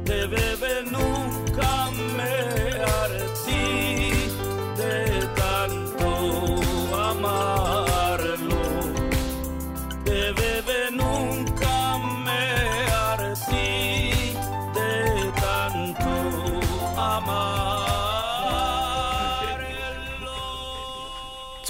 De 0.05 0.85
nunca 0.89 1.91
me 2.15 2.31
hartí 2.81 4.04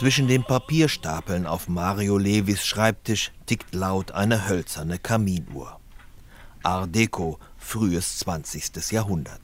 Zwischen 0.05 0.27
den 0.27 0.43
Papierstapeln 0.43 1.47
auf 1.47 1.67
Mario 1.67 2.19
Levis 2.19 2.63
Schreibtisch 2.63 3.31
tickt 3.47 3.73
laut 3.73 4.11
eine 4.11 4.47
hölzerne 4.47 4.99
Kaminuhr. 4.99 5.79
Art 6.61 6.93
Deco, 6.93 7.39
frühes 7.57 8.19
20. 8.19 8.91
Jahrhundert. 8.91 9.41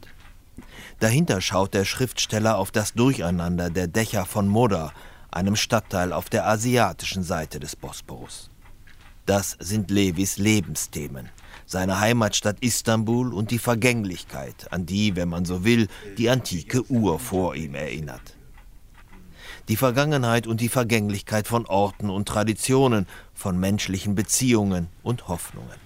Dahinter 1.00 1.42
schaut 1.42 1.74
der 1.74 1.84
Schriftsteller 1.84 2.60
auf 2.60 2.70
das 2.70 2.94
Durcheinander 2.94 3.72
der 3.72 3.88
Dächer 3.88 4.24
von 4.28 4.48
Moda, 4.48 4.94
einem 5.32 5.56
Stadtteil 5.56 6.14
auf 6.14 6.30
der 6.30 6.48
asiatischen 6.48 7.24
Seite 7.24 7.60
des 7.60 7.76
Bosporus. 7.76 8.52
Das 9.26 9.58
sind 9.60 9.90
Levis 9.90 10.38
Lebensthemen, 10.38 11.30
seine 11.66 12.00
Heimatstadt 12.00 12.58
Istanbul 12.60 13.34
und 13.34 13.50
die 13.50 13.58
Vergänglichkeit, 13.58 14.72
an 14.72 14.86
die, 14.86 15.16
wenn 15.16 15.30
man 15.30 15.44
so 15.44 15.64
will, 15.64 15.88
die 16.20 16.30
antike 16.30 16.86
Uhr 16.92 17.18
vor 17.18 17.56
ihm 17.56 17.74
erinnert. 17.74 18.36
Die 19.72 19.78
Vergangenheit 19.78 20.48
und 20.48 20.60
die 20.60 20.68
Vergänglichkeit 20.68 21.48
von 21.48 21.66
Orten 21.66 22.10
und 22.10 22.28
Traditionen, 22.28 23.08
von 23.34 23.58
menschlichen 23.58 24.16
Beziehungen 24.16 24.90
und 25.02 25.30
Hoffnungen. 25.30 25.80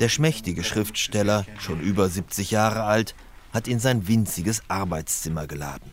Der 0.00 0.08
schmächtige 0.08 0.64
Schriftsteller, 0.64 1.44
schon 1.58 1.80
über 1.80 2.08
70 2.08 2.52
Jahre 2.52 2.84
alt, 2.84 3.14
hat 3.52 3.68
in 3.68 3.80
sein 3.80 4.08
winziges 4.08 4.62
Arbeitszimmer 4.68 5.46
geladen. 5.46 5.92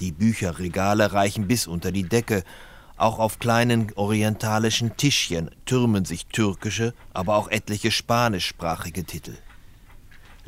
Die 0.00 0.10
Bücherregale 0.10 1.12
reichen 1.12 1.46
bis 1.46 1.68
unter 1.68 1.92
die 1.92 2.08
Decke. 2.08 2.42
Auch 2.96 3.20
auf 3.20 3.38
kleinen 3.38 3.92
orientalischen 3.94 4.96
Tischchen 4.96 5.52
türmen 5.66 6.04
sich 6.04 6.26
türkische, 6.26 6.94
aber 7.14 7.36
auch 7.36 7.46
etliche 7.48 7.92
spanischsprachige 7.92 9.04
Titel. 9.04 9.36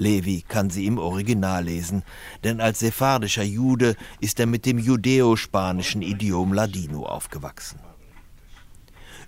Levi 0.02 0.44
kann 0.46 0.68
sie 0.70 0.86
im 0.86 0.98
Original 0.98 1.64
lesen, 1.64 2.02
denn 2.44 2.60
als 2.60 2.80
sephardischer 2.80 3.44
Jude 3.58 3.96
ist 4.20 4.40
er 4.40 4.46
mit 4.46 4.66
dem 4.66 4.78
judäo-spanischen 4.78 6.02
Idiom 6.02 6.52
Ladino 6.52 7.00
aufgewachsen. 7.16 7.78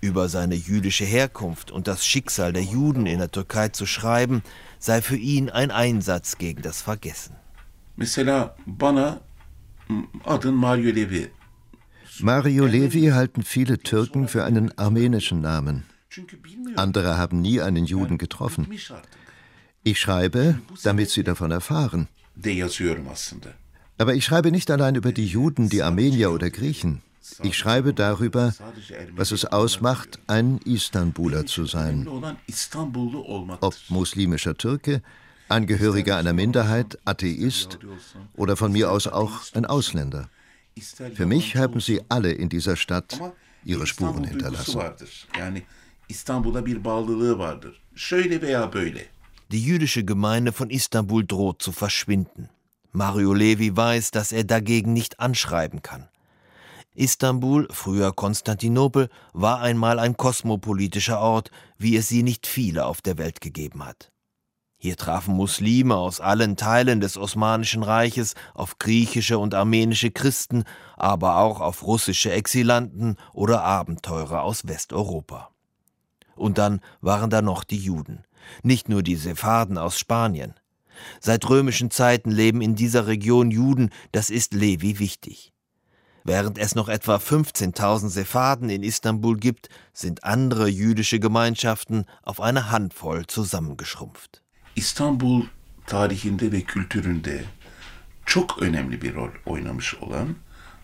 Über 0.01 0.27
seine 0.29 0.55
jüdische 0.55 1.05
Herkunft 1.05 1.71
und 1.71 1.87
das 1.87 2.05
Schicksal 2.05 2.51
der 2.53 2.63
Juden 2.63 3.05
in 3.05 3.19
der 3.19 3.31
Türkei 3.31 3.69
zu 3.69 3.85
schreiben, 3.85 4.43
sei 4.79 5.01
für 5.01 5.15
ihn 5.33 5.49
ein 5.49 5.71
Einsatz 5.71 6.37
gegen 6.37 6.61
das 6.61 6.81
Vergessen. 6.81 7.35
Mesela 7.97 8.55
bana 8.65 9.21
adın 10.25 10.55
Mario 10.55 10.91
Levi. 10.91 11.29
Mario 12.19 12.65
Levi 12.65 13.11
halten 13.11 13.43
viele 13.43 13.77
Türken 13.79 14.27
für 14.27 14.43
einen 14.43 14.77
armenischen 14.77 15.41
Namen. 15.41 15.85
Andere 16.75 17.17
haben 17.17 17.41
nie 17.41 17.61
einen 17.61 17.85
Juden 17.85 18.17
getroffen. 18.17 18.67
Ich 19.87 19.99
schreibe, 19.99 20.59
damit 20.83 21.11
sie 21.11 21.23
davon 21.23 21.51
erfahren. 21.51 22.07
Aber 23.99 24.15
ich 24.15 24.25
schreibe 24.25 24.49
nicht 24.51 24.71
allein 24.71 24.95
über 24.95 25.11
die 25.11 25.27
Juden, 25.27 25.69
die 25.69 25.83
Armenier 25.83 26.31
oder 26.31 26.49
Griechen. 26.49 27.03
Ich 27.43 27.55
schreibe 27.55 27.93
darüber, 27.93 28.55
was 29.15 29.31
es 29.31 29.45
ausmacht, 29.45 30.17
ein 30.25 30.57
Istanbuler 30.65 31.45
zu 31.45 31.67
sein. 31.67 32.07
Ob 33.61 33.75
muslimischer 33.89 34.57
Türke, 34.57 35.03
Angehöriger 35.49 36.17
einer 36.17 36.33
Minderheit, 36.33 36.97
Atheist 37.05 37.77
oder 38.33 38.57
von 38.57 38.71
mir 38.71 38.89
aus 38.91 39.05
auch 39.05 39.43
ein 39.53 39.67
Ausländer. 39.67 40.29
Für 41.13 41.27
mich 41.27 41.55
haben 41.57 41.79
sie 41.79 42.01
alle 42.09 42.31
in 42.31 42.49
dieser 42.49 42.75
Stadt 42.75 43.19
ihre 43.63 43.85
Spuren 43.85 44.23
hinterlassen. 44.23 44.81
Die 49.51 49.63
jüdische 49.63 50.03
Gemeinde 50.03 50.51
von 50.51 50.71
Istanbul 50.71 51.25
droht 51.25 51.61
zu 51.61 51.71
verschwinden. 51.71 52.49
Mario 52.91 53.33
Levi 53.33 53.75
weiß, 53.75 54.11
dass 54.11 54.31
er 54.31 54.43
dagegen 54.43 54.93
nicht 54.93 55.19
anschreiben 55.19 55.83
kann. 55.83 56.09
Istanbul, 56.95 57.67
früher 57.69 58.13
Konstantinopel, 58.13 59.09
war 59.33 59.59
einmal 59.59 59.99
ein 59.99 60.17
kosmopolitischer 60.17 61.19
Ort, 61.19 61.51
wie 61.77 61.95
es 61.95 62.07
sie 62.07 62.23
nicht 62.23 62.47
viele 62.47 62.85
auf 62.85 63.01
der 63.01 63.17
Welt 63.17 63.41
gegeben 63.41 63.85
hat. 63.85 64.11
Hier 64.77 64.97
trafen 64.97 65.35
Muslime 65.35 65.95
aus 65.95 66.21
allen 66.21 66.57
Teilen 66.57 66.99
des 66.99 67.17
Osmanischen 67.17 67.83
Reiches 67.83 68.33
auf 68.53 68.77
griechische 68.77 69.37
und 69.37 69.53
armenische 69.53 70.11
Christen, 70.11 70.63
aber 70.95 71.37
auch 71.37 71.59
auf 71.61 71.83
russische 71.83 72.31
Exilanten 72.31 73.17
oder 73.33 73.63
Abenteurer 73.63 74.41
aus 74.41 74.67
Westeuropa. 74.67 75.51
Und 76.35 76.57
dann 76.57 76.81
waren 77.01 77.29
da 77.29 77.41
noch 77.41 77.63
die 77.63 77.77
Juden, 77.77 78.24
nicht 78.63 78.89
nur 78.89 79.03
die 79.03 79.15
Sepharden 79.15 79.77
aus 79.77 79.99
Spanien. 79.99 80.53
Seit 81.19 81.49
römischen 81.49 81.91
Zeiten 81.91 82.31
leben 82.31 82.61
in 82.61 82.75
dieser 82.75 83.07
Region 83.07 83.51
Juden, 83.51 83.89
das 84.11 84.29
ist 84.29 84.53
Levi 84.53 84.99
wichtig. 84.99 85.51
Während 86.23 86.57
es 86.57 86.73
noch 86.73 86.89
etwa 86.89 87.17
15.000 87.17 88.09
Sepharden 88.09 88.69
in 88.69 88.81
Istanbul 88.81 89.37
gibt, 89.37 89.69
sind 89.93 90.23
andere 90.23 90.67
jüdische 90.67 91.19
Gemeinschaften 91.19 92.05
auf 92.23 92.41
eine 92.41 92.71
Handvoll 92.71 93.27
zusammengeschrumpft. 93.27 94.41
İstanbul 94.75 95.45
tarihinde 95.87 96.51
ve 96.51 96.61
kültüründe 96.61 97.43
çok 98.25 98.61
önemli 98.61 99.01
bir 99.01 99.15
rol 99.15 99.29
oynamış 99.45 99.95
olan 99.95 100.35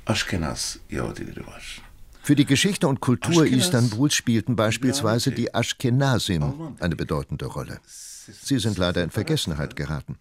Aşkenaz 0.08 0.78
Yahudileri 0.92 1.48
var. 1.48 1.82
Für 2.24 2.36
die 2.36 2.46
Geschichte 2.46 2.88
und 2.88 3.00
Kultur 3.00 3.46
Istanbuls 3.46 4.14
spielten 4.14 4.56
beispielsweise 4.56 5.32
die 5.32 5.54
Ashkenazim 5.54 6.76
eine 6.80 6.96
bedeutende 6.96 7.46
Rolle. 7.46 7.80
Sie 7.86 8.60
sind 8.60 8.78
leider 8.78 9.04
in 9.04 9.10
Vergessenheit 9.10 9.76
geraten. 9.76 10.18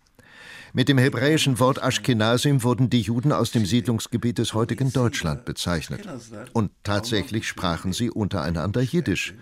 Mit 0.72 0.88
dem 0.88 0.98
hebräischen 0.98 1.58
Wort 1.58 1.82
Ashkenazim 1.82 2.62
wurden 2.62 2.88
die 2.88 3.00
Juden 3.00 3.32
aus 3.32 3.50
dem 3.50 3.66
Siedlungsgebiet 3.66 4.38
des 4.38 4.54
heutigen 4.54 4.92
Deutschland 4.92 5.44
bezeichnet. 5.44 6.08
Und 6.52 6.70
tatsächlich 6.84 7.46
sprachen 7.46 7.92
sie 7.92 8.08
untereinander 8.08 8.80
Jiddisch 8.80 9.34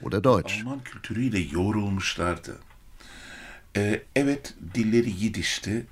oder 0.00 0.20
Deutsch. 0.20 0.64
Evet, 4.14 4.54
dilleri 4.58 5.10
Yiddish'ti. 5.10 5.84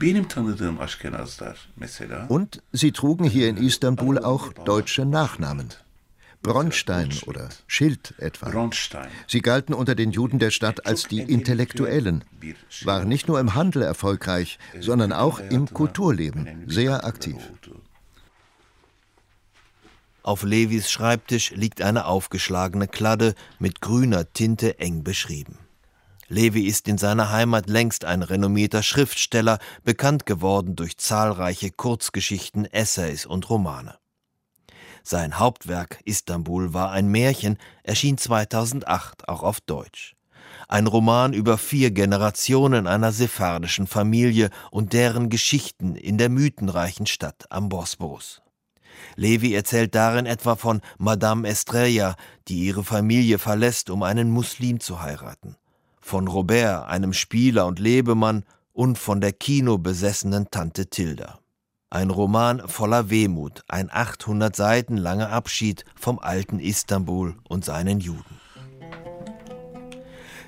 Benim 0.00 0.28
tanıdığım 0.28 0.80
Aşkenazlar 0.80 1.68
mesela. 1.76 2.26
Und 2.28 2.58
sie 2.74 2.92
trugen 2.92 3.24
hier 3.24 3.48
in 3.48 3.56
Istanbul 3.56 4.16
auch 4.16 4.66
deutsche 4.66 5.10
Nachnamen. 5.10 5.70
Bronstein 6.42 7.10
oder 7.26 7.48
Schild 7.66 8.14
etwa. 8.18 8.70
Sie 9.26 9.40
galten 9.40 9.72
unter 9.72 9.94
den 9.94 10.10
Juden 10.10 10.38
der 10.38 10.50
Stadt 10.50 10.86
als 10.86 11.04
die 11.04 11.20
Intellektuellen, 11.20 12.24
waren 12.84 13.08
nicht 13.08 13.28
nur 13.28 13.40
im 13.40 13.54
Handel 13.54 13.82
erfolgreich, 13.82 14.58
sondern 14.80 15.12
auch 15.12 15.38
im 15.38 15.72
Kulturleben 15.72 16.64
sehr 16.66 17.04
aktiv. 17.04 17.36
Auf 20.22 20.42
Levis 20.42 20.90
Schreibtisch 20.90 21.52
liegt 21.52 21.82
eine 21.82 22.06
aufgeschlagene 22.06 22.88
Kladde 22.88 23.34
mit 23.58 23.80
grüner 23.80 24.32
Tinte 24.32 24.78
eng 24.80 25.04
beschrieben. 25.04 25.58
Levi 26.34 26.66
ist 26.66 26.88
in 26.88 26.98
seiner 26.98 27.30
Heimat 27.30 27.68
längst 27.68 28.04
ein 28.04 28.24
renommierter 28.24 28.82
Schriftsteller, 28.82 29.60
bekannt 29.84 30.26
geworden 30.26 30.74
durch 30.74 30.98
zahlreiche 30.98 31.70
Kurzgeschichten, 31.70 32.64
Essays 32.64 33.24
und 33.24 33.48
Romane. 33.48 33.94
Sein 35.04 35.38
Hauptwerk 35.38 36.00
Istanbul 36.04 36.74
war 36.74 36.90
ein 36.90 37.06
Märchen 37.06 37.56
erschien 37.84 38.18
2008 38.18 39.28
auch 39.28 39.44
auf 39.44 39.60
Deutsch. 39.60 40.16
Ein 40.66 40.88
Roman 40.88 41.34
über 41.34 41.56
vier 41.56 41.92
Generationen 41.92 42.88
einer 42.88 43.12
sephardischen 43.12 43.86
Familie 43.86 44.50
und 44.72 44.92
deren 44.92 45.28
Geschichten 45.28 45.94
in 45.94 46.18
der 46.18 46.30
mythenreichen 46.30 47.06
Stadt 47.06 47.44
am 47.50 47.68
Bosporus. 47.68 48.42
Levi 49.14 49.54
erzählt 49.54 49.94
darin 49.94 50.26
etwa 50.26 50.56
von 50.56 50.80
Madame 50.98 51.46
Estrella, 51.46 52.16
die 52.48 52.66
ihre 52.66 52.82
Familie 52.82 53.38
verlässt, 53.38 53.88
um 53.88 54.02
einen 54.02 54.32
Muslim 54.32 54.80
zu 54.80 55.00
heiraten, 55.00 55.56
von 56.04 56.28
Robert, 56.28 56.86
einem 56.86 57.14
Spieler 57.14 57.66
und 57.66 57.78
Lebemann, 57.78 58.44
und 58.74 58.98
von 58.98 59.20
der 59.20 59.32
kinobesessenen 59.32 60.50
Tante 60.50 60.86
Tilda. 60.86 61.38
Ein 61.88 62.10
Roman 62.10 62.68
voller 62.68 63.08
Wehmut, 63.08 63.62
ein 63.68 63.88
800 63.90 64.54
Seiten 64.54 64.96
langer 64.96 65.30
Abschied 65.30 65.84
vom 65.94 66.18
alten 66.18 66.58
Istanbul 66.58 67.36
und 67.48 67.64
seinen 67.64 68.00
Juden. 68.00 68.40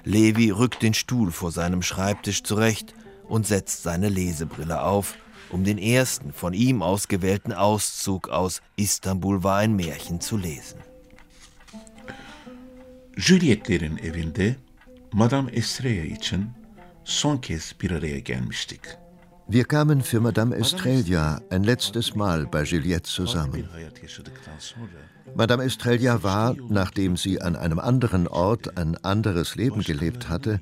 Levi 0.04 0.50
rückt 0.50 0.82
den 0.82 0.92
Stuhl 0.92 1.30
vor 1.30 1.52
seinem 1.52 1.82
Schreibtisch 1.82 2.42
zurecht 2.42 2.94
und 3.28 3.46
setzt 3.46 3.82
seine 3.82 4.08
Lesebrille 4.08 4.82
auf, 4.82 5.14
um 5.50 5.64
den 5.64 5.78
ersten 5.78 6.32
von 6.32 6.52
ihm 6.52 6.82
ausgewählten 6.82 7.52
Auszug 7.52 8.28
aus 8.28 8.60
Istanbul 8.76 9.42
war 9.42 9.58
ein 9.58 9.74
Märchen 9.74 10.20
zu 10.20 10.36
lesen. 10.36 10.80
Julietlerin 13.16 13.98
evinde 13.98 14.56
Madame 15.16 15.50
Estrella 15.50 16.04
için 16.04 16.44
son 17.04 17.36
kez 17.36 17.74
bir 17.80 17.90
araya 17.90 18.18
gelmiştik. 18.18 18.80
Wir 19.48 19.64
kamen 19.64 20.00
für 20.00 20.20
Madame 20.20 20.56
Estrella 20.56 21.40
ein 21.50 21.66
letztes 21.66 22.16
Mal 22.16 22.52
bei 22.52 22.64
Juliette 22.64 23.10
zusammen. 23.10 23.64
Madame 25.34 25.64
Estrella 25.64 26.22
war, 26.22 26.56
nachdem 26.68 27.16
sie 27.16 27.40
an 27.40 27.56
einem 27.56 27.78
anderen 27.78 28.28
Ort 28.28 28.76
ein 28.76 28.96
anderes 29.04 29.56
Leben 29.56 29.80
gelebt 29.80 30.28
hatte, 30.28 30.60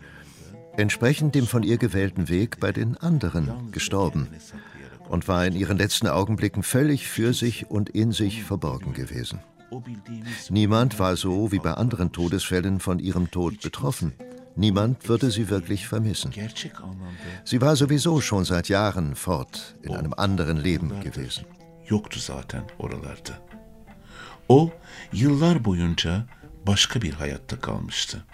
entsprechend 0.77 1.35
dem 1.35 1.47
von 1.47 1.65
ihr 1.65 1.79
gewählten 1.79 2.29
Weg 2.29 2.61
bei 2.61 2.71
den 2.71 2.97
anderen 2.97 3.73
gestorben 3.73 4.29
und 5.09 5.27
war 5.27 5.45
in 5.47 5.57
ihren 5.57 5.79
letzten 5.79 6.07
Augenblicken 6.07 6.63
völlig 6.63 7.09
für 7.09 7.33
sich 7.33 7.71
und 7.71 7.91
in 7.91 8.13
sich 8.13 8.45
verborgen 8.45 8.93
gewesen. 8.93 9.41
Niemand 10.49 11.01
war 11.01 11.17
so 11.17 11.51
wie 11.51 11.59
bei 11.59 11.73
anderen 11.73 12.13
Todesfällen 12.13 12.79
von 12.79 13.01
ihrem 13.01 13.33
Tod 13.33 13.61
betroffen. 13.61 14.13
Niemand 14.57 15.09
würde 15.09 15.31
sie 15.31 15.49
wirklich 15.49 15.87
vermissen. 15.87 16.33
Sie 17.45 17.61
war 17.61 17.77
sowieso 17.77 18.21
schon 18.21 18.45
seit 18.45 18.69
Jahren 18.69 19.17
fort 19.17 19.77
in 19.83 19.97
einem 19.97 20.15
anderen 20.17 20.59
Leben 20.59 21.01
gewesen. 21.01 21.45
Yoktu 21.89 22.21
zaten 22.21 22.63
oralarda. 22.79 23.39
O 24.49 24.71
yıllar 25.13 25.65
boyunca 25.65 26.27
başka 26.67 27.03
bir 27.03 27.13
hayatta 27.13 27.61
kalmıştı. 27.61 28.25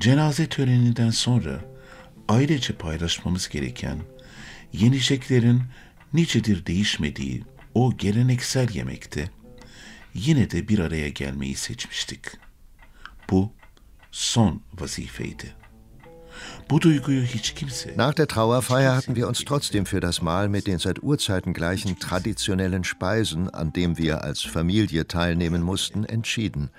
Cenaze 0.00 0.48
töreninden 0.48 1.10
sonra 1.10 1.60
ailece 2.28 2.72
paylaşmamız 2.72 3.48
gereken 3.48 3.98
yeneceklerin 4.72 5.62
nicedir 6.12 6.66
değişmediği 6.66 7.44
o 7.74 7.96
geleneksel 7.96 8.70
yemekte 8.70 9.30
yine 10.14 10.50
de 10.50 10.68
bir 10.68 10.78
araya 10.78 11.08
gelmeyi 11.08 11.54
seçmiştik. 11.54 12.24
Bu 13.30 13.52
son 14.10 14.62
kimse 17.54 17.92
Nach 17.96 18.14
der 18.14 18.28
Trauerfeier 18.28 18.96
hatten 18.96 19.16
wir 19.16 19.28
uns 19.28 19.44
trotzdem 19.44 19.86
für 19.86 20.00
das 20.00 20.22
Mahl 20.22 20.48
mit 20.48 20.66
den 20.66 20.78
seit 20.78 21.02
Urzeiten 21.02 21.52
gleichen 21.52 21.98
traditionellen 21.98 22.84
Speisen, 22.84 23.50
an 23.50 23.72
dem 23.72 23.98
wir 23.98 24.22
als 24.22 24.42
Familie 24.42 25.06
teilnehmen 25.08 25.62
mussten, 25.62 26.04
entschieden. 26.04 26.70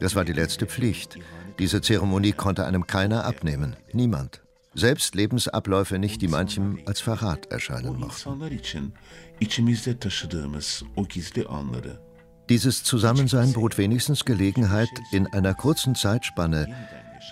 Das 0.00 0.14
war 0.14 0.24
die 0.24 0.32
letzte 0.32 0.66
Pflicht. 0.66 1.18
Diese 1.58 1.80
Zeremonie 1.80 2.32
konnte 2.32 2.64
einem 2.64 2.86
keiner 2.86 3.24
abnehmen. 3.24 3.76
Niemand. 3.92 4.42
Selbst 4.74 5.14
Lebensabläufe 5.14 5.98
nicht, 5.98 6.22
die 6.22 6.28
manchem 6.28 6.78
als 6.86 7.00
Verrat 7.00 7.46
erscheinen 7.46 7.98
mochten. 7.98 8.38
Dieses 12.48 12.82
Zusammensein 12.82 13.52
bot 13.52 13.76
wenigstens 13.76 14.24
Gelegenheit, 14.24 14.88
in 15.12 15.26
einer 15.26 15.52
kurzen 15.52 15.94
Zeitspanne 15.94 16.66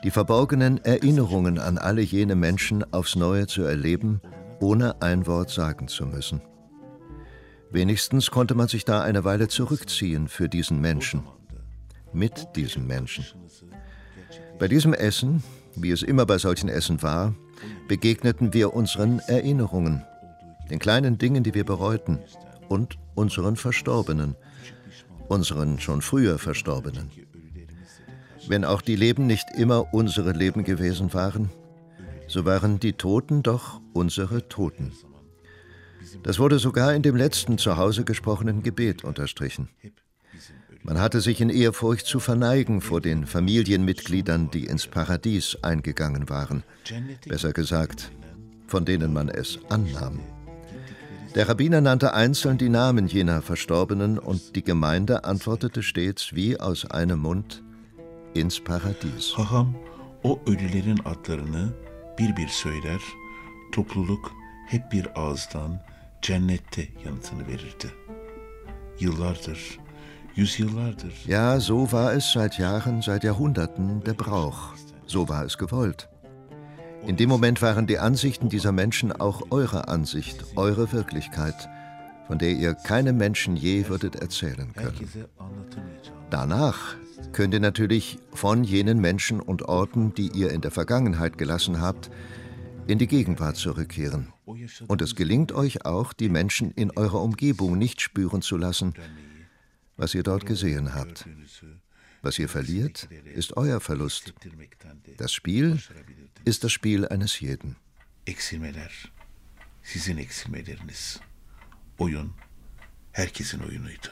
die 0.04 0.10
verborgenen 0.10 0.84
Erinnerungen 0.84 1.58
an 1.58 1.78
alle 1.78 2.02
jene 2.02 2.34
Menschen 2.34 2.84
aufs 2.92 3.16
Neue 3.16 3.46
zu 3.46 3.62
erleben, 3.62 4.20
ohne 4.60 5.00
ein 5.00 5.26
Wort 5.26 5.48
sagen 5.48 5.88
zu 5.88 6.04
müssen. 6.04 6.42
Wenigstens 7.70 8.30
konnte 8.30 8.54
man 8.54 8.68
sich 8.68 8.84
da 8.84 9.02
eine 9.02 9.24
Weile 9.24 9.48
zurückziehen 9.48 10.28
für 10.28 10.50
diesen 10.50 10.82
Menschen, 10.82 11.22
mit 12.12 12.48
diesem 12.54 12.86
Menschen. 12.86 13.24
Bei 14.58 14.68
diesem 14.68 14.92
Essen, 14.92 15.42
wie 15.76 15.92
es 15.92 16.02
immer 16.02 16.26
bei 16.26 16.36
solchen 16.36 16.68
Essen 16.68 17.02
war, 17.02 17.34
begegneten 17.88 18.52
wir 18.52 18.74
unseren 18.74 19.20
Erinnerungen, 19.20 20.04
den 20.70 20.78
kleinen 20.78 21.16
Dingen, 21.16 21.42
die 21.42 21.54
wir 21.54 21.64
bereuten, 21.64 22.18
und 22.68 22.98
unseren 23.14 23.56
Verstorbenen, 23.56 24.36
unseren 25.28 25.80
schon 25.80 26.02
früher 26.02 26.38
Verstorbenen. 26.38 27.10
Wenn 28.48 28.64
auch 28.64 28.80
die 28.80 28.96
Leben 28.96 29.26
nicht 29.26 29.46
immer 29.56 29.92
unsere 29.92 30.32
Leben 30.32 30.64
gewesen 30.64 31.12
waren, 31.14 31.50
so 32.28 32.44
waren 32.44 32.80
die 32.80 32.92
Toten 32.92 33.42
doch 33.42 33.80
unsere 33.92 34.48
Toten. 34.48 34.92
Das 36.22 36.38
wurde 36.38 36.58
sogar 36.58 36.94
in 36.94 37.02
dem 37.02 37.16
letzten 37.16 37.58
zu 37.58 37.76
Hause 37.76 38.04
gesprochenen 38.04 38.62
Gebet 38.62 39.04
unterstrichen. 39.04 39.68
Man 40.82 41.00
hatte 41.00 41.20
sich 41.20 41.40
in 41.40 41.50
Ehrfurcht 41.50 42.06
zu 42.06 42.20
verneigen 42.20 42.80
vor 42.80 43.00
den 43.00 43.26
Familienmitgliedern, 43.26 44.50
die 44.52 44.66
ins 44.66 44.86
Paradies 44.86 45.58
eingegangen 45.62 46.28
waren. 46.28 46.62
Besser 47.26 47.52
gesagt, 47.52 48.12
von 48.68 48.84
denen 48.84 49.12
man 49.12 49.28
es 49.28 49.58
annahm. 49.68 50.20
Der 51.36 51.50
Rabbiner 51.50 51.82
nannte 51.82 52.14
einzeln 52.14 52.56
die 52.56 52.70
Namen 52.70 53.08
jener 53.08 53.42
Verstorbenen 53.42 54.18
und 54.18 54.56
die 54.56 54.64
Gemeinde 54.64 55.24
antwortete 55.24 55.82
stets 55.82 56.34
wie 56.34 56.58
aus 56.58 56.90
einem 56.90 57.18
Mund 57.18 57.62
ins 58.32 58.58
Paradies. 58.58 59.36
Haham 59.36 59.74
o 60.22 60.40
ölülerin 60.46 60.98
adlarını 61.04 61.74
bir 62.18 62.36
bir 62.36 62.48
söyler, 62.48 63.00
topluluk 63.72 64.32
hep 64.66 64.92
bir 64.92 65.20
ağızdan 65.20 65.80
cennette 66.22 66.88
yanıtını 67.04 67.46
verirdi. 67.46 67.92
Yıllardır, 69.00 69.78
yüzyıllardır 70.36 71.14
Ja, 71.26 71.60
so 71.60 71.82
war 71.82 72.16
es 72.16 72.24
seit 72.24 72.58
Jahren, 72.58 73.00
seit 73.00 73.24
Jahrhunderten 73.24 74.06
der 74.06 74.14
Brauch. 74.14 74.74
So 75.06 75.26
war 75.26 75.44
es 75.44 75.56
gewollt. 75.56 76.08
In 77.06 77.16
dem 77.16 77.28
Moment 77.28 77.62
waren 77.62 77.86
die 77.86 77.98
Ansichten 77.98 78.48
dieser 78.48 78.72
Menschen 78.72 79.12
auch 79.12 79.50
eure 79.50 79.86
Ansicht, 79.86 80.44
eure 80.56 80.92
Wirklichkeit, 80.92 81.68
von 82.26 82.38
der 82.38 82.50
ihr 82.50 82.74
keinem 82.74 83.16
Menschen 83.16 83.56
je 83.56 83.88
würdet 83.88 84.16
erzählen 84.16 84.72
können. 84.72 85.08
Danach 86.30 86.96
könnt 87.32 87.54
ihr 87.54 87.60
natürlich 87.60 88.18
von 88.32 88.64
jenen 88.64 89.00
Menschen 89.00 89.40
und 89.40 89.62
Orten, 89.62 90.14
die 90.14 90.30
ihr 90.32 90.50
in 90.50 90.60
der 90.60 90.72
Vergangenheit 90.72 91.38
gelassen 91.38 91.80
habt, 91.80 92.10
in 92.88 92.98
die 92.98 93.06
Gegenwart 93.06 93.56
zurückkehren. 93.56 94.32
Und 94.88 95.00
es 95.00 95.14
gelingt 95.14 95.52
euch 95.52 95.84
auch, 95.84 96.12
die 96.12 96.28
Menschen 96.28 96.72
in 96.72 96.90
eurer 96.90 97.22
Umgebung 97.22 97.78
nicht 97.78 98.00
spüren 98.00 98.42
zu 98.42 98.56
lassen, 98.56 98.94
was 99.96 100.12
ihr 100.12 100.24
dort 100.24 100.44
gesehen 100.44 100.94
habt. 100.94 101.24
Was 102.22 102.38
ihr 102.40 102.48
verliert, 102.48 103.08
ist 103.34 103.56
euer 103.56 103.80
Verlust. 103.80 104.34
Das 105.16 105.32
Spiel 105.32 105.78
ist 106.46 106.62
das 106.62 106.72
Spiel 106.72 107.06
eines 107.08 107.40
jeden. 107.40 107.76
Eksilmeler, 108.24 108.90
sizin 109.82 110.18
eksilmeleriniz. 110.18 111.20
Oyun, 111.98 112.34
herkesin 113.12 113.60
oyunuydu. 113.60 114.10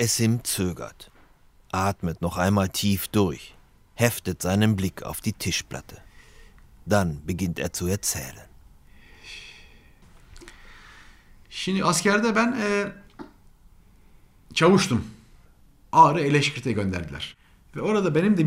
Essim 0.00 0.42
zögert, 0.44 1.10
atmet 1.72 2.22
noch 2.22 2.38
einmal 2.38 2.70
tief 2.70 3.08
durch, 3.08 3.54
heftet 3.94 4.40
seinen 4.40 4.74
Blick 4.74 5.02
auf 5.02 5.20
die 5.20 5.34
Tischplatte. 5.34 5.98
Dann 6.86 7.20
beginnt 7.26 7.58
er 7.58 7.72
zu 7.72 7.86
erzählen. 7.86 8.48
Şimdi 11.50 11.84
askerde 11.84 12.36
ben 12.36 12.52
e, 12.52 12.92
çavuştum. 14.54 15.10
Ağrı 15.92 16.20
Eleşkirt'e 16.20 16.72
gönderdiler. 16.72 17.36
Während 17.72 18.38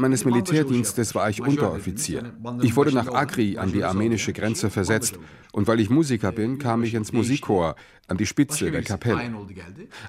meines 0.00 0.26
Militärdienstes 0.26 1.14
war 1.14 1.30
ich 1.30 1.40
Unteroffizier. 1.40 2.34
Ich 2.60 2.76
wurde 2.76 2.92
nach 2.92 3.08
Agri 3.08 3.56
an 3.56 3.72
die 3.72 3.82
armenische 3.82 4.34
Grenze 4.34 4.68
versetzt 4.68 5.18
und 5.52 5.66
weil 5.66 5.80
ich 5.80 5.88
Musiker 5.88 6.32
bin, 6.32 6.58
kam 6.58 6.82
ich 6.82 6.92
ins 6.92 7.12
Musikchor 7.12 7.76
an 8.08 8.18
die 8.18 8.26
Spitze 8.26 8.70
der 8.70 8.82
Kapelle. 8.82 9.34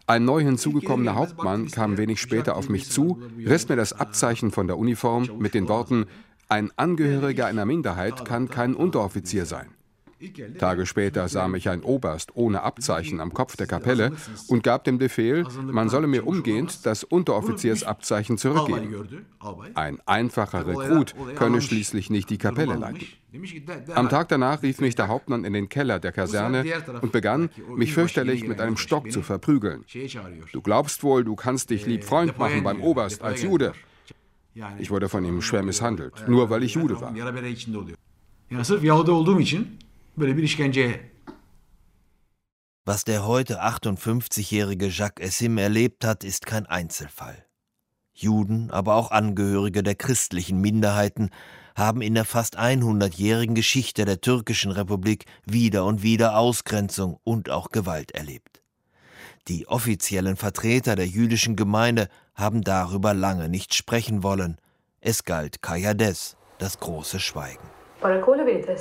Ein 0.08 0.26
neu 0.26 0.42
hinzugekommener 0.42 1.16
Hauptmann 1.16 1.70
kam 1.70 1.98
wenig 1.98 2.20
später 2.20 2.58
auf 2.58 2.68
mich 2.68 2.90
zu, 2.90 3.22
riss 3.38 3.70
mir 3.70 3.78
das 3.78 3.94
Abzeichen 3.94 4.52
von 4.52 4.68
der 4.68 4.78
Uniform 4.78 5.30
mit 5.40 5.54
den 5.54 5.70
Worten 5.70 6.06
Ein 6.50 6.70
Angehöriger 6.76 7.46
einer 7.46 7.66
Minderheit 7.66 8.26
kann 8.26 8.50
kein 8.50 8.76
Unteroffizier 8.76 9.46
sein. 9.46 9.68
Tage 10.60 10.86
später 10.86 11.28
sah 11.28 11.48
mich 11.48 11.70
ein 11.70 11.82
Oberst 11.84 12.36
ohne 12.36 12.64
Abzeichen 12.64 13.20
am 13.20 13.34
Kopf 13.34 13.56
der 13.56 13.68
Kapelle 13.68 14.12
und 14.48 14.64
gab 14.64 14.84
den 14.84 14.98
Befehl, 14.98 15.46
man 15.64 15.90
solle 15.90 16.08
mir 16.08 16.26
umgehend 16.28 16.86
das 16.86 17.04
Unteroffiziersabzeichen 17.04 18.38
zurückgeben. 18.38 19.26
Ein 19.76 20.00
einfacher 20.06 20.68
Rekrut 20.68 21.14
könne 21.36 21.62
schließlich 21.62 22.10
nicht 22.10 22.30
die 22.30 22.38
Kapelle 22.38 22.76
leiten. 22.76 23.08
Am 23.96 24.10
Tag 24.10 24.30
danach 24.30 24.62
rief 24.62 24.80
mich 24.80 24.96
der 24.96 25.08
Hauptmann 25.08 25.44
in 25.44 25.54
den 25.54 25.68
Keller 25.68 26.00
der 26.00 26.12
Kaserne 26.12 26.64
und 27.02 27.12
begann, 27.12 27.50
mich 27.76 27.94
fürchterlich 27.94 28.48
mit 28.48 28.62
einem 28.62 28.78
Stock 28.78 29.12
zu 29.12 29.22
verprügeln. 29.22 29.84
Du 30.52 30.62
glaubst 30.62 31.04
wohl, 31.04 31.24
du 31.24 31.36
kannst 31.36 31.70
dich 31.70 31.86
lieb 31.86 32.04
Freund 32.04 32.38
machen 32.38 32.64
beim 32.64 32.82
Oberst 32.82 33.22
als 33.22 33.42
Jude. 33.42 33.74
Ich 34.78 34.92
wurde 34.92 35.10
von 35.10 35.26
ihm 35.26 35.42
schwer 35.42 35.64
misshandelt, 35.64 36.28
nur 36.28 36.50
weil 36.50 36.64
ich 36.64 36.76
Jude 36.76 37.02
war. 37.02 37.14
Böyle 40.18 40.38
bir 40.38 40.44
işkenceye. 40.44 41.14
Was 42.86 43.08
der 43.08 43.26
heute 43.26 43.54
58-jährige 43.54 44.90
Jacques 44.90 45.28
Essim 45.28 45.58
erlebt 45.58 46.04
hat, 46.04 46.24
ist 46.24 46.46
kein 46.46 46.66
Einzelfall. 46.66 47.46
Juden, 48.14 48.70
aber 48.72 48.96
auch 48.96 49.12
Angehörige 49.12 49.84
der 49.84 49.96
christlichen 49.96 50.62
Minderheiten 50.62 51.30
haben 51.76 52.02
in 52.02 52.14
der 52.14 52.26
fast 52.26 52.60
100-jährigen 52.60 53.56
Geschichte 53.56 54.06
der 54.06 54.22
türkischen 54.22 54.72
Republik 54.72 55.26
wieder 55.46 55.86
und 55.86 56.04
wieder 56.04 56.38
Ausgrenzung 56.38 57.20
und 57.24 57.50
auch 57.50 57.70
Gewalt 57.70 58.12
erlebt. 58.12 58.62
Die 59.48 59.68
offiziellen 59.68 60.36
Vertreter 60.36 60.96
der 60.96 61.08
jüdischen 61.08 61.56
Gemeinde 61.56 62.08
haben 62.36 62.62
darüber 62.62 63.14
lange 63.14 63.50
nicht 63.50 63.74
sprechen 63.74 64.24
wollen. 64.24 64.58
Es 65.02 65.24
galt 65.24 65.62
Kayades, 65.62 66.38
das 66.60 66.80
große 66.80 67.20
Schweigen. 67.20 67.68
Te 68.02 68.78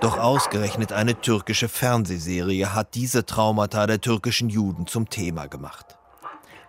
Doch 0.00 0.18
ausgerechnet 0.18 0.92
eine 0.92 1.20
türkische 1.20 1.68
Fernsehserie 1.68 2.74
hat 2.74 2.94
diese 2.94 3.26
Traumata 3.26 3.86
der 3.86 4.00
türkischen 4.00 4.48
Juden 4.48 4.86
zum 4.86 5.10
Thema 5.10 5.46
gemacht. 5.46 5.98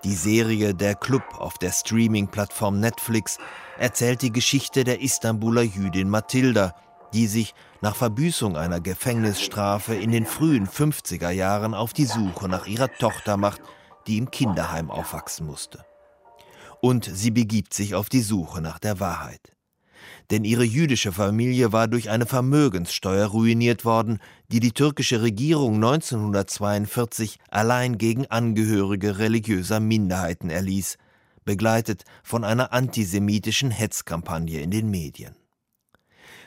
Die 0.03 0.15
Serie 0.15 0.73
Der 0.73 0.95
Club 0.95 1.23
auf 1.38 1.57
der 1.57 1.71
Streaming-Plattform 1.71 2.81
Netflix 2.81 3.38
erzählt 3.77 4.21
die 4.23 4.34
Geschichte 4.34 4.84
der 4.84 4.99
Istanbuler 4.99 5.62
Jüdin 5.62 6.10
Mathilda, 6.10 6.75
die 7.13 7.27
sich 7.27 7.55
nach 7.79 7.95
Verbüßung 7.95 8.57
einer 8.57 8.81
Gefängnisstrafe 8.81 9.95
in 9.95 10.12
den 10.12 10.25
frühen 10.25 10.67
50er 10.67 11.29
Jahren 11.29 11.73
auf 11.73 11.93
die 11.93 12.05
Suche 12.05 12.49
nach 12.49 12.67
ihrer 12.67 12.91
Tochter 12.91 13.38
macht, 13.38 13.62
die 14.07 14.17
im 14.17 14.29
Kinderheim 14.31 14.91
aufwachsen 14.91 15.47
musste. 15.47 15.86
Und 16.81 17.05
sie 17.05 17.31
begibt 17.31 17.73
sich 17.73 17.95
auf 17.95 18.10
die 18.10 18.21
Suche 18.21 18.60
nach 18.60 18.79
der 18.79 18.99
Wahrheit 18.99 19.53
denn 20.30 20.44
ihre 20.44 20.64
jüdische 20.64 21.12
Familie 21.12 21.72
war 21.72 21.88
durch 21.88 22.10
eine 22.10 22.26
Vermögenssteuer 22.26 23.28
ruiniert 23.28 23.86
worden, 23.86 24.20
die 24.52 24.60
die 24.60 24.72
türkische 24.72 25.22
Regierung 25.22 25.76
1942 25.76 27.40
allein 27.50 27.98
gegen 27.98 28.26
Angehörige 28.28 29.18
religiöser 29.18 29.80
Minderheiten 29.80 30.50
erließ, 30.50 30.98
begleitet 31.46 32.04
von 32.24 32.44
einer 32.44 32.74
antisemitischen 32.74 33.72
Hetzkampagne 33.72 34.62
in 34.62 34.72
den 34.72 34.90
Medien. 34.90 35.36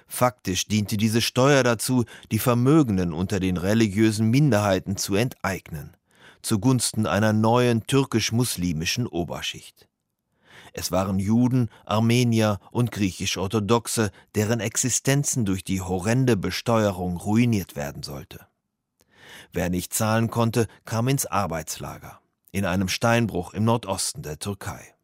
Faktisch 0.07 0.67
diente 0.69 0.97
diese 0.97 1.21
Steuer 1.21 1.63
dazu, 1.63 2.05
die 2.31 2.39
Vermögenden 2.39 3.13
unter 3.13 3.41
den 3.41 3.57
religiösen 3.57 4.31
Minderheiten 4.31 4.97
zu 4.97 5.15
enteignen, 5.15 5.97
zugunsten 6.43 7.07
einer 7.07 7.33
neuen 7.33 7.87
türkisch-muslimischen 7.87 9.07
Oberschicht. 9.07 9.89
Es 10.77 10.91
waren 10.91 11.21
Juden, 11.21 11.71
Armenier 11.87 12.59
und 12.73 12.91
griechisch-orthodoxe, 12.91 14.11
deren 14.35 14.59
Existenzen 14.59 15.45
durch 15.45 15.63
die 15.63 15.81
horrende 15.81 16.37
Besteuerung 16.37 17.17
ruiniert 17.17 17.77
werden 17.77 18.03
sollte. 18.03 18.49
Wer 19.53 19.71
nicht 19.71 19.95
zahlen 19.95 20.31
konnte, 20.31 20.67
kam 20.85 21.07
ins 21.07 21.27
Arbeitslager, 21.27 22.21
in 22.51 22.65
einem 22.65 22.89
Steinbruch 22.89 23.55
im 23.55 23.65
Nordosten 23.65 24.23
der 24.23 24.41
Türkei. 24.41 24.95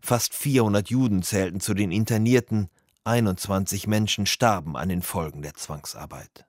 Fast 0.00 0.34
400 0.34 0.90
Juden 0.90 1.22
zählten 1.22 1.60
zu 1.60 1.74
den 1.74 1.92
Internierten, 1.92 2.68
21 3.04 3.86
Menschen 3.86 4.26
starben 4.26 4.76
an 4.76 4.88
den 4.88 5.02
Folgen 5.02 5.42
der 5.42 5.54
Zwangsarbeit. 5.54 6.44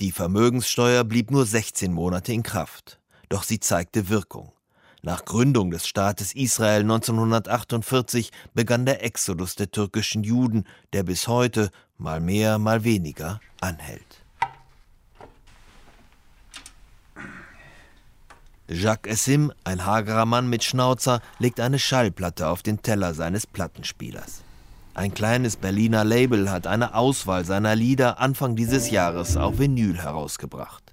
Die 0.00 0.12
Vermögenssteuer 0.12 1.02
blieb 1.04 1.30
nur 1.30 1.46
16 1.46 1.94
Monate 1.94 2.34
in 2.34 2.42
Kraft, 2.42 3.00
doch 3.30 3.42
sie 3.42 3.58
zeigte 3.58 4.10
Wirkung. 4.10 4.51
Nach 5.04 5.24
Gründung 5.24 5.72
des 5.72 5.88
Staates 5.88 6.32
Israel 6.32 6.82
1948 6.82 8.30
begann 8.54 8.86
der 8.86 9.04
Exodus 9.04 9.56
der 9.56 9.72
türkischen 9.72 10.22
Juden, 10.22 10.64
der 10.92 11.02
bis 11.02 11.26
heute, 11.26 11.70
mal 11.98 12.20
mehr, 12.20 12.60
mal 12.60 12.84
weniger, 12.84 13.40
anhält. 13.60 14.22
Jacques 18.68 19.12
Essim, 19.12 19.52
ein 19.64 19.84
hagerer 19.84 20.24
Mann 20.24 20.48
mit 20.48 20.62
Schnauzer, 20.62 21.20
legt 21.40 21.58
eine 21.58 21.80
Schallplatte 21.80 22.46
auf 22.46 22.62
den 22.62 22.80
Teller 22.80 23.12
seines 23.12 23.44
Plattenspielers. 23.44 24.42
Ein 24.94 25.12
kleines 25.12 25.56
Berliner 25.56 26.04
Label 26.04 26.48
hat 26.48 26.68
eine 26.68 26.94
Auswahl 26.94 27.44
seiner 27.44 27.74
Lieder 27.74 28.20
Anfang 28.20 28.54
dieses 28.54 28.88
Jahres 28.90 29.36
auf 29.36 29.58
Vinyl 29.58 29.98
herausgebracht. 29.98 30.91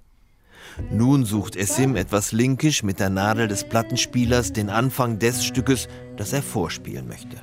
Nun 0.92 1.26
sucht 1.26 1.56
Essim 1.56 1.96
etwas 1.96 2.32
linkisch 2.32 2.84
mit 2.84 3.00
der 3.00 3.10
Nadel 3.10 3.48
des 3.48 3.64
Plattenspielers 3.64 4.54
den 4.54 4.70
Anfang 4.70 5.20
des 5.20 5.46
Stückes, 5.46 5.88
das 6.18 6.34
er 6.34 6.42
vorspielen 6.42 7.08
möchte. 7.08 7.38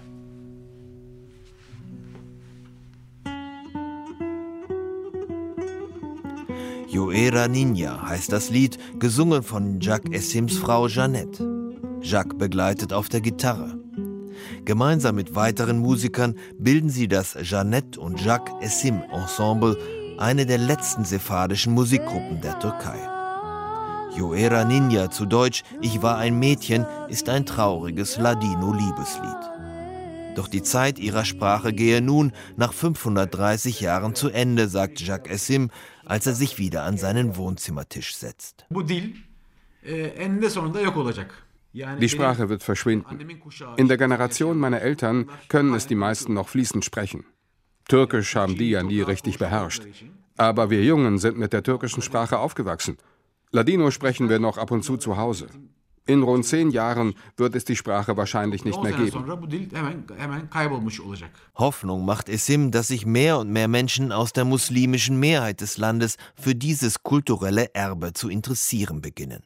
Joera 6.89 7.47
Ninja 7.47 8.09
heißt 8.09 8.33
das 8.33 8.51
Lied, 8.51 8.79
gesungen 8.99 9.43
von 9.43 9.81
Jacques 9.81 10.13
Essims 10.13 10.57
Frau 10.57 10.87
Jeannette. 10.89 11.45
Jacques 12.01 12.39
begleitet 12.39 12.93
auf 12.93 13.09
der 13.09 13.21
Gitarre. 13.21 13.79
Gemeinsam 14.65 15.17
mit 15.17 15.35
weiteren 15.35 15.79
Musikern 15.79 16.35
bilden 16.59 16.89
sie 16.89 17.07
das 17.07 17.37
Jeannette 17.43 18.01
und 18.01 18.25
Jacques 18.25 18.55
Essim 18.61 19.03
Ensemble, 19.13 19.77
eine 20.19 20.47
der 20.47 20.59
letzten 20.59 21.05
sephardischen 21.05 21.75
Musikgruppen 21.75 22.41
der 22.41 22.59
Türkei. 22.59 23.16
Joera 24.17 24.65
Ninja 24.65 25.11
zu 25.11 25.27
Deutsch 25.27 25.63
Ich 25.83 26.01
war 26.01 26.17
ein 26.17 26.39
Mädchen 26.39 26.87
ist 27.09 27.29
ein 27.29 27.45
trauriges 27.45 28.17
Ladino-Liebeslied. 28.17 29.57
Doch 30.37 30.49
die 30.49 30.63
Zeit 30.63 30.99
ihrer 30.99 31.25
Sprache 31.25 31.73
gehe 31.73 32.01
nun 32.01 32.33
nach 32.57 32.73
530 32.73 33.81
Jahren 33.81 34.15
zu 34.15 34.31
Ende, 34.31 34.69
sagt 34.69 35.01
Jacques 35.01 35.31
Essim, 35.31 35.71
als 36.05 36.27
er 36.27 36.35
sich 36.35 36.59
wieder 36.59 36.85
an 36.85 36.97
seinen 36.97 37.37
Wohnzimmertisch 37.37 38.17
setzt. 38.17 38.67
Die 41.99 42.09
Sprache 42.09 42.49
wird 42.49 42.63
verschwinden. 42.63 43.19
In 43.77 43.89
der 43.89 43.99
Generation 43.99 44.59
meiner 44.59 44.81
Eltern 44.81 45.29
können 45.49 45.75
es 45.75 45.87
die 45.87 45.95
meisten 45.95 46.33
noch 46.33 46.49
fließend 46.49 46.85
sprechen. 46.85 47.25
Türkisch 47.89 48.35
haben 48.35 48.57
die 48.57 48.71
ja 48.71 48.83
nie 48.83 49.03
richtig 49.03 49.39
beherrscht. 49.39 49.87
Aber 50.37 50.71
wir 50.71 50.83
Jungen 50.83 51.19
sind 51.19 51.39
mit 51.39 51.53
der 51.53 51.63
türkischen 51.63 52.03
Sprache 52.03 52.39
aufgewachsen. 52.39 52.97
Ladino 53.57 53.91
sprechen 53.91 54.29
wir 54.29 54.39
noch 54.39 54.59
ab 54.59 54.71
und 54.71 54.83
zu 54.83 54.99
zu 54.99 55.17
Hause. 55.17 55.47
In 56.07 56.23
rund 56.23 56.45
zehn 56.45 56.71
Jahren 56.71 57.15
wird 57.39 57.55
es 57.55 57.65
die 57.65 57.75
Sprache 57.75 58.15
wahrscheinlich 58.15 58.67
nicht 58.67 58.81
mehr 58.83 58.93
geben. 58.93 59.25
Hoffnung 61.55 62.05
macht 62.05 62.29
Essim, 62.29 62.71
dass 62.71 62.89
sich 62.89 63.07
mehr 63.07 63.39
und 63.39 63.51
mehr 63.51 63.67
Menschen 63.67 64.13
aus 64.13 64.35
der 64.35 64.45
muslimischen 64.45 65.19
Mehrheit 65.19 65.63
des 65.63 65.79
Landes 65.79 66.17
für 66.35 66.55
dieses 66.55 67.03
kulturelle 67.03 67.75
Erbe 67.75 68.13
zu 68.13 68.29
interessieren 68.29 69.01
beginnen. 69.01 69.43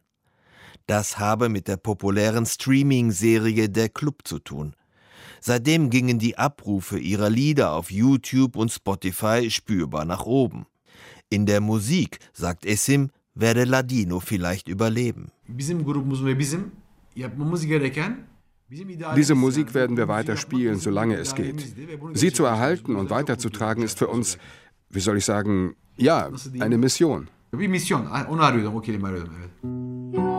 Das 0.87 1.20
habe 1.20 1.49
mit 1.49 1.68
der 1.68 1.77
populären 1.77 2.46
Streaming-Serie 2.46 3.68
Der 3.68 3.90
Club 3.90 4.23
zu 4.25 4.40
tun. 4.40 4.75
Seitdem 5.40 5.88
gingen 5.88 6.18
die 6.18 6.37
Abrufe 6.37 6.99
ihrer 6.99 7.31
Lieder 7.31 7.75
auf 7.75 7.92
YouTube 7.92 8.57
und 8.57 8.73
Spotify 8.73 9.49
spürbar 9.51 10.05
nach 10.05 10.27
oben. 10.27 10.66
In 11.31 11.46
der 11.46 11.61
Musik, 11.61 12.18
sagt 12.33 12.66
Esim, 12.66 13.11
werde 13.40 13.64
Ladino 13.64 14.20
vielleicht 14.20 14.68
überleben. 14.68 15.31
Diese 19.16 19.35
Musik 19.35 19.74
werden 19.74 19.96
wir 19.96 20.09
weiter 20.09 20.37
spielen, 20.37 20.79
solange 20.79 21.16
es 21.16 21.35
geht. 21.35 21.74
Sie 22.14 22.33
zu 22.33 22.44
erhalten 22.44 22.96
und 22.96 23.11
weiterzutragen 23.11 23.83
ist 23.83 23.98
für 23.98 24.07
uns, 24.07 24.38
wie 24.90 25.00
soll 25.00 25.16
ich 25.16 25.24
sagen, 25.24 25.74
ja, 25.96 26.31
eine 26.61 26.79
Mission. 26.79 27.29
Bir 27.53 27.68
misyon. 27.68 28.07
Onu 28.29 28.42
arıyordum, 28.42 28.76
o 28.76 28.81
kelimeyi 28.81 29.12
arıyordum. 29.12 29.35
Evet. 29.38 30.30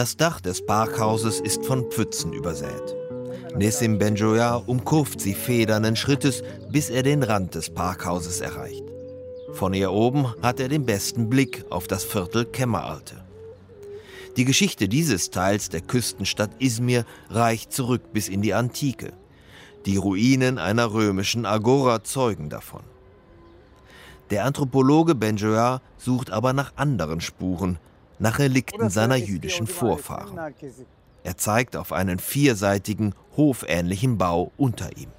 Das 0.00 0.16
Dach 0.16 0.40
des 0.40 0.64
Parkhauses 0.64 1.40
ist 1.40 1.66
von 1.66 1.90
Pfützen 1.90 2.32
übersät. 2.32 2.96
Nessim 3.54 3.98
Benjoya 3.98 4.54
umkurvt 4.54 5.20
sie 5.20 5.34
federnden 5.34 5.94
Schrittes, 5.94 6.42
bis 6.70 6.88
er 6.88 7.02
den 7.02 7.22
Rand 7.22 7.54
des 7.54 7.68
Parkhauses 7.68 8.40
erreicht. 8.40 8.82
Von 9.52 9.74
ihr 9.74 9.92
oben 9.92 10.34
hat 10.40 10.58
er 10.58 10.70
den 10.70 10.86
besten 10.86 11.28
Blick 11.28 11.66
auf 11.68 11.86
das 11.86 12.02
Viertel 12.04 12.46
Kämmeralte. 12.46 13.22
Die 14.38 14.46
Geschichte 14.46 14.88
dieses 14.88 15.28
Teils 15.28 15.68
der 15.68 15.82
Küstenstadt 15.82 16.52
Izmir 16.60 17.04
reicht 17.28 17.70
zurück 17.70 18.14
bis 18.14 18.28
in 18.28 18.40
die 18.40 18.54
Antike. 18.54 19.12
Die 19.84 19.98
Ruinen 19.98 20.56
einer 20.56 20.94
römischen 20.94 21.44
Agora 21.44 22.02
zeugen 22.04 22.48
davon. 22.48 22.84
Der 24.30 24.46
Anthropologe 24.46 25.14
Benjoya 25.14 25.82
sucht 25.98 26.30
aber 26.30 26.54
nach 26.54 26.72
anderen 26.76 27.20
Spuren, 27.20 27.78
nach 28.20 28.38
Relikten 28.38 28.90
seiner 28.90 29.16
jüdischen 29.16 29.66
Vorfahren. 29.66 30.38
Er 31.24 31.36
zeigt 31.36 31.76
auf 31.76 31.92
einen 31.92 32.18
vierseitigen, 32.18 33.14
hofähnlichen 33.36 34.18
Bau 34.18 34.52
unter 34.56 34.96
ihm. 34.96 35.10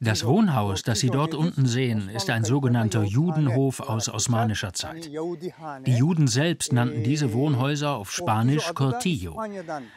Das 0.00 0.26
Wohnhaus, 0.26 0.82
das 0.82 0.98
Sie 0.98 1.10
dort 1.10 1.34
unten 1.34 1.66
sehen, 1.66 2.08
ist 2.08 2.30
ein 2.30 2.42
sogenannter 2.42 3.04
Judenhof 3.04 3.78
aus 3.80 4.08
osmanischer 4.08 4.72
Zeit. 4.72 5.08
Die 5.86 5.94
Juden 5.96 6.26
selbst 6.26 6.72
nannten 6.72 7.04
diese 7.04 7.32
Wohnhäuser 7.32 7.94
auf 7.94 8.10
Spanisch 8.10 8.74
Cortillo. 8.74 9.40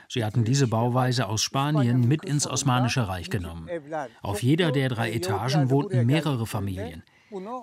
Sie 0.08 0.24
hatten 0.24 0.44
diese 0.44 0.68
Bauweise 0.68 1.28
aus 1.28 1.42
Spanien 1.42 2.08
mit 2.08 2.26
ins 2.26 2.46
Osmanische 2.48 3.08
Reich 3.08 3.32
genommen. 3.32 3.68
Auf 4.22 4.44
jeder 4.44 4.72
der 4.72 4.90
drei 4.90 5.12
Etagen 5.12 5.72
wohnten 5.72 6.06
mehrere 6.06 6.46
Familien. 6.46 7.04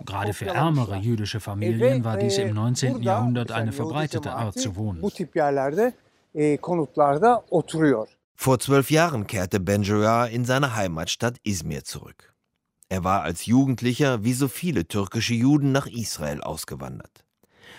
Gerade 0.04 0.32
für 0.32 0.46
ärmere 0.46 0.96
jüdische 0.96 1.40
Familien 1.40 2.04
war 2.04 2.16
dies 2.16 2.38
im 2.38 2.54
19. 2.54 3.02
Jahrhundert 3.02 3.52
eine 3.52 3.72
verbreitete 3.72 4.32
Art 4.32 4.58
zu 4.58 4.76
wohnen. 4.76 5.02
Vor 8.38 8.58
zwölf 8.58 8.90
Jahren 8.90 9.26
kehrte 9.26 9.60
Benjoya 9.60 10.26
in 10.26 10.44
seine 10.44 10.76
Heimatstadt 10.76 11.38
Izmir 11.42 11.84
zurück. 11.84 12.34
Er 12.88 13.02
war 13.02 13.22
als 13.22 13.46
Jugendlicher 13.46 14.22
wie 14.22 14.34
so 14.34 14.46
viele 14.46 14.86
türkische 14.86 15.34
Juden 15.34 15.72
nach 15.72 15.86
Israel 15.86 16.42
ausgewandert. 16.42 17.24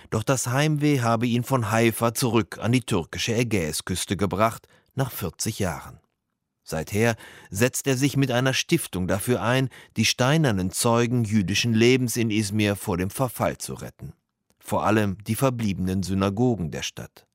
Doch 0.10 0.23
das 0.23 0.47
Heimweh 0.47 1.02
habe 1.02 1.28
ihn 1.28 1.43
von 1.43 1.71
Haifa 1.71 2.13
zurück 2.13 2.58
an 2.60 2.71
die 2.71 2.82
türkische 2.82 3.36
Ägäisküste 3.36 4.17
gebracht, 4.17 4.67
nach 4.95 5.12
40 5.12 5.60
Jahren. 5.60 6.00
Seither 6.69 7.15
setzt 7.49 7.88
er 7.88 7.95
sich 7.95 8.17
mit 8.17 8.30
einer 8.30 8.53
Stiftung 8.53 9.08
dafür 9.08 9.41
ein, 9.41 9.69
die 9.95 10.03
steinernen 10.03 10.69
Zeugen 10.69 11.23
jüdischen 11.23 11.73
Lebens 11.73 12.17
in 12.17 12.30
Izmir 12.30 12.75
vor 12.75 12.97
dem 12.97 13.10
Verfall 13.10 13.58
zu 13.58 13.73
retten. 13.73 14.12
Vor 14.60 14.86
allem 14.86 15.17
die 15.23 15.36
verbliebenen 15.36 16.03
Synagogen 16.03 16.69
der 16.69 16.82
Stadt. 16.82 17.25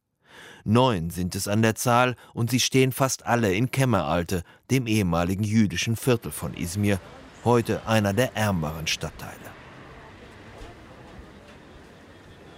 Neun 0.64 1.08
sind 1.08 1.34
es 1.34 1.48
an 1.48 1.62
der 1.62 1.74
Zahl 1.76 2.14
und 2.34 2.50
sie 2.50 2.60
stehen 2.60 2.92
fast 2.92 3.24
alle 3.24 3.54
in 3.54 3.70
Kämmeralte, 3.70 4.42
dem 4.70 4.86
ehemaligen 4.86 5.44
jüdischen 5.44 5.96
Viertel 5.96 6.30
von 6.30 6.52
Izmir, 6.52 7.00
heute 7.42 7.86
einer 7.86 8.12
der 8.12 8.36
ärmeren 8.36 8.86
Stadtteile. 8.86 9.32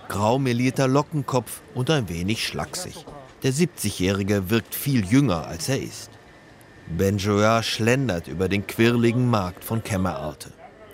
Grau 0.09 0.41
melierter 0.41 0.89
Lockenkopf 0.89 1.63
und 1.73 1.89
ein 1.89 2.09
wenig 2.09 2.45
schlaksig. 2.45 3.07
Der 3.45 3.53
70-Jährige 3.53 4.51
wirkt 4.51 4.75
viel 4.75 5.05
jünger, 5.05 5.47
als 5.47 5.69
er 5.69 5.81
ist. 5.81 6.11
Benjoya 6.87 7.63
schlendert 7.63 8.29
über 8.29 8.49
den 8.49 8.67
quirligen 8.67 9.29
Markt 9.29 9.65
von 9.65 9.83
Kämmerarte. 9.83 10.51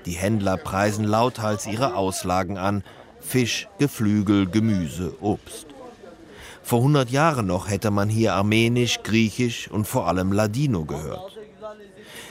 Die 0.06 0.12
Händler 0.12 0.56
preisen 0.56 1.04
lauthals 1.04 1.66
ihre 1.66 1.94
Auslagen 1.94 2.58
an: 2.58 2.84
Fisch, 3.20 3.68
Geflügel, 3.78 4.46
Gemüse, 4.46 5.14
Obst. 5.20 5.66
Vor 6.62 6.78
100 6.78 7.10
Jahren 7.10 7.46
noch 7.46 7.68
hätte 7.68 7.90
man 7.90 8.08
hier 8.08 8.34
Armenisch, 8.34 9.02
Griechisch 9.02 9.68
und 9.68 9.86
vor 9.86 10.06
allem 10.06 10.32
Ladino 10.32 10.84
gehört. 10.84 11.36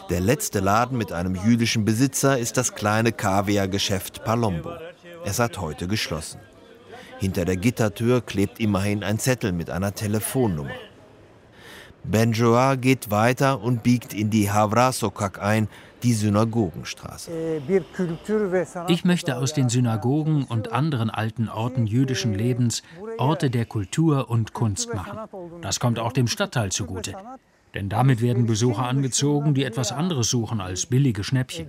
Der 0.10 0.22
letzte 0.22 0.62
Laden 0.62 0.98
mit 0.98 1.12
einem 1.12 1.36
jüdischen 1.36 1.84
Besitzer 1.84 2.40
ist 2.40 2.58
das 2.58 2.74
kleine 2.74 3.12
Kaviargeschäft 3.12 4.24
Palombo. 4.24 4.72
Es 5.26 5.38
hat 5.40 5.60
heute 5.60 5.88
geschlossen. 5.88 6.40
Hinter 7.20 7.44
der 7.44 7.58
Gittertür 7.58 8.22
klebt 8.22 8.60
immerhin 8.60 9.04
ein 9.04 9.20
Zettel 9.20 9.52
mit 9.52 9.70
einer 9.70 9.94
Telefonnummer. 9.94 10.72
Benjoa 12.04 12.76
geht 12.76 13.12
weiter 13.12 13.62
und 13.62 13.84
biegt 13.84 14.14
in 14.14 14.30
die 14.30 14.52
Havrasokak 14.52 15.42
ein, 15.42 15.68
die 16.04 16.14
Synagogenstraße. 16.14 17.32
Ich 18.88 19.06
möchte 19.06 19.38
aus 19.38 19.54
den 19.54 19.70
Synagogen 19.70 20.46
und 20.46 20.72
anderen 20.72 21.10
alten 21.10 21.50
Orten 21.50 21.88
jüdischen 21.88 22.34
Lebens 22.34 22.84
Orte 23.18 23.50
der 23.50 23.66
Kultur 23.66 24.30
und 24.30 24.54
Kunst 24.54 24.94
machen. 24.94 25.20
Das 25.62 25.80
kommt 25.80 26.00
auch 26.00 26.14
dem 26.14 26.28
Stadtteil 26.28 26.72
zugute. 26.72 27.16
Denn 27.74 27.90
damit 27.90 28.22
werden 28.22 28.48
Besucher 28.48 28.86
angezogen, 28.86 29.54
die 29.54 29.64
etwas 29.64 29.92
anderes 29.92 30.30
suchen 30.30 30.60
als 30.60 30.88
billige 30.88 31.24
Schnäppchen. 31.24 31.68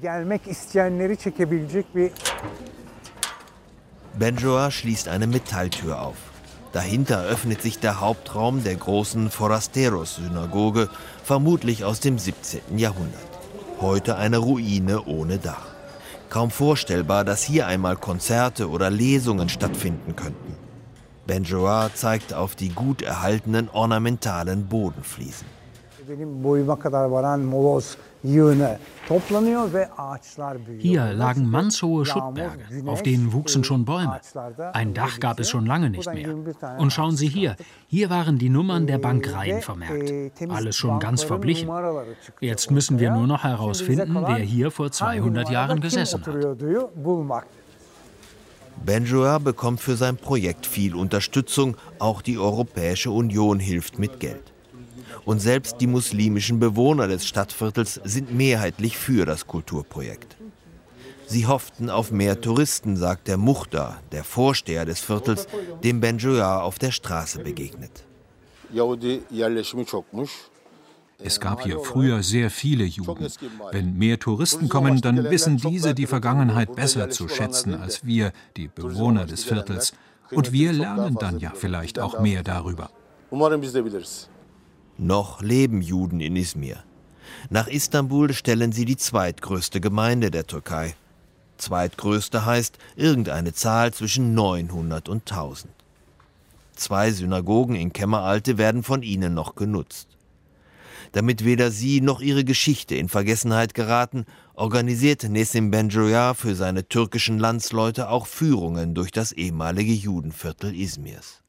Benjoa 4.19 4.71
schließt 4.71 5.09
eine 5.09 5.27
Metalltür 5.27 6.01
auf. 6.01 6.30
Dahinter 6.73 7.25
öffnet 7.25 7.63
sich 7.63 7.81
der 7.81 8.01
Hauptraum 8.01 8.63
der 8.63 8.77
großen 8.77 9.31
Forasteros-Synagoge, 9.31 10.89
vermutlich 11.25 11.85
aus 11.85 11.99
dem 11.99 12.19
17. 12.19 12.79
Jahrhundert. 12.79 13.21
Heute 13.81 14.17
eine 14.17 14.39
Ruine 14.39 15.03
ohne 15.05 15.39
Dach. 15.39 15.67
Kaum 16.29 16.53
vorstellbar, 16.53 17.25
dass 17.25 17.43
hier 17.43 17.67
einmal 17.67 17.97
Konzerte 17.97 18.71
oder 18.71 18.89
Lesungen 18.89 19.49
stattfinden 19.49 20.15
könnten. 20.15 20.55
Benjoa 21.27 21.91
zeigt 21.93 22.35
auf 22.35 22.55
die 22.55 22.69
gut 22.69 23.03
erhaltenen 23.03 23.69
ornamentalen 23.69 24.67
Bodenfliesen. 24.67 25.47
Hier 30.79 31.13
lagen 31.15 31.51
mannshohe 31.51 32.05
Schuttberge, 32.05 32.59
auf 32.87 33.03
denen 33.03 33.33
wuchsen 33.33 33.65
schon 33.65 33.85
Bäume. 33.85 34.21
Ein 34.73 34.93
Dach 34.93 35.21
gab 35.21 35.41
es 35.41 35.49
schon 35.49 35.65
lange 35.65 35.89
nicht 35.91 36.13
mehr. 36.13 36.35
Und 36.79 36.93
schauen 36.93 37.17
Sie 37.17 37.29
hier, 37.29 37.57
hier 37.89 38.11
waren 38.11 38.39
die 38.39 38.51
Nummern 38.51 38.87
der 38.87 38.99
Bankreihen 38.99 39.63
vermerkt. 39.63 40.13
Alles 40.51 40.77
schon 40.77 41.01
ganz 41.01 41.23
verblichen. 41.23 41.71
Jetzt 42.41 42.71
müssen 42.71 42.99
wir 42.99 43.11
nur 43.11 43.27
noch 43.27 43.45
herausfinden, 43.45 44.15
wer 44.15 44.37
hier 44.37 44.71
vor 44.71 44.93
200 44.93 45.49
Jahren 45.49 45.81
gesessen 45.81 46.25
hat. 46.25 46.59
Benjoa 48.85 49.39
bekommt 49.39 49.81
für 49.81 49.97
sein 49.97 50.17
Projekt 50.17 50.67
viel 50.67 50.95
Unterstützung, 50.95 51.77
auch 51.99 52.23
die 52.23 52.39
Europäische 52.39 53.11
Union 53.11 53.59
hilft 53.59 53.99
mit 53.99 54.21
Geld. 54.21 54.53
Und 55.25 55.41
selbst 55.41 55.81
die 55.81 55.87
muslimischen 55.87 56.59
Bewohner 56.59 57.09
des 57.09 57.27
Stadtviertels 57.27 58.01
sind 58.05 58.35
mehrheitlich 58.35 58.97
für 58.97 59.27
das 59.27 59.47
Kulturprojekt. 59.47 60.37
Sie 61.27 61.47
hofften 61.47 61.91
auf 61.91 62.11
mehr 62.11 62.41
Touristen, 62.41 62.97
sagt 62.97 63.29
der 63.29 63.37
Muchta, 63.37 63.99
der 64.11 64.25
Vorsteher 64.25 64.85
des 64.85 65.01
Viertels, 65.01 65.47
dem 65.85 66.01
Benjoa 66.01 66.61
auf 66.63 66.79
der 66.81 66.91
Straße 66.91 67.39
begegnet. 67.41 68.05
Es 71.23 71.39
gab 71.39 71.63
hier 71.63 71.79
früher 71.81 72.23
sehr 72.23 72.51
viele 72.51 72.85
Juden. 72.85 73.29
Wenn 73.73 73.97
mehr 73.97 74.19
Touristen 74.19 74.69
kommen, 74.69 75.01
dann 75.01 75.31
wissen 75.31 75.59
diese 75.59 75.95
die 75.95 76.07
Vergangenheit 76.07 76.75
besser 76.75 77.11
zu 77.11 77.29
schätzen 77.29 77.75
als 77.75 78.05
wir, 78.05 78.33
die 78.57 78.69
Bewohner 78.69 79.27
des 79.27 79.45
Viertels. 79.45 79.93
Und 80.31 80.53
wir 80.53 80.73
lernen 80.73 81.17
dann 81.21 81.39
ja 81.39 81.53
vielleicht 81.55 81.99
auch 81.99 82.21
mehr 82.21 82.43
darüber. 82.43 82.91
Noch 85.03 85.41
leben 85.41 85.81
Juden 85.81 86.21
in 86.21 86.37
Izmir. 86.37 86.85
Nach 87.49 87.69
Istanbul 87.69 88.35
stellen 88.35 88.71
sie 88.71 88.85
die 88.85 88.99
zweitgrößte 88.99 89.81
Gemeinde 89.81 90.31
der 90.31 90.47
Türkei. 90.47 90.95
Zweitgrößte 91.57 92.45
heißt 92.45 92.77
irgendeine 92.97 93.55
Zahl 93.55 93.95
zwischen 93.95 94.35
900 94.35 95.09
und 95.09 95.23
1000. 95.23 95.73
Zwei 96.77 97.13
Synagogen 97.13 97.77
in 97.77 97.95
Kemmeralte 97.95 98.59
werden 98.59 98.83
von 98.83 99.03
ihnen 99.03 99.33
noch 99.33 99.55
genutzt. 99.55 100.07
Damit 101.13 101.47
weder 101.47 101.71
sie 101.71 102.03
noch 102.03 102.21
ihre 102.21 102.45
Geschichte 102.45 102.95
in 102.95 103.09
Vergessenheit 103.09 103.73
geraten, 103.73 104.27
organisierte 104.53 105.31
Nesim 105.31 105.71
Benjoya 105.71 106.35
für 106.35 106.55
seine 106.55 106.87
türkischen 106.87 107.39
Landsleute 107.39 108.11
auch 108.11 108.27
Führungen 108.27 108.95
durch 108.95 109.13
das 109.13 109.33
ehemalige 109.33 109.95
Judenviertel 109.95 110.75
Izmirs. 110.79 111.40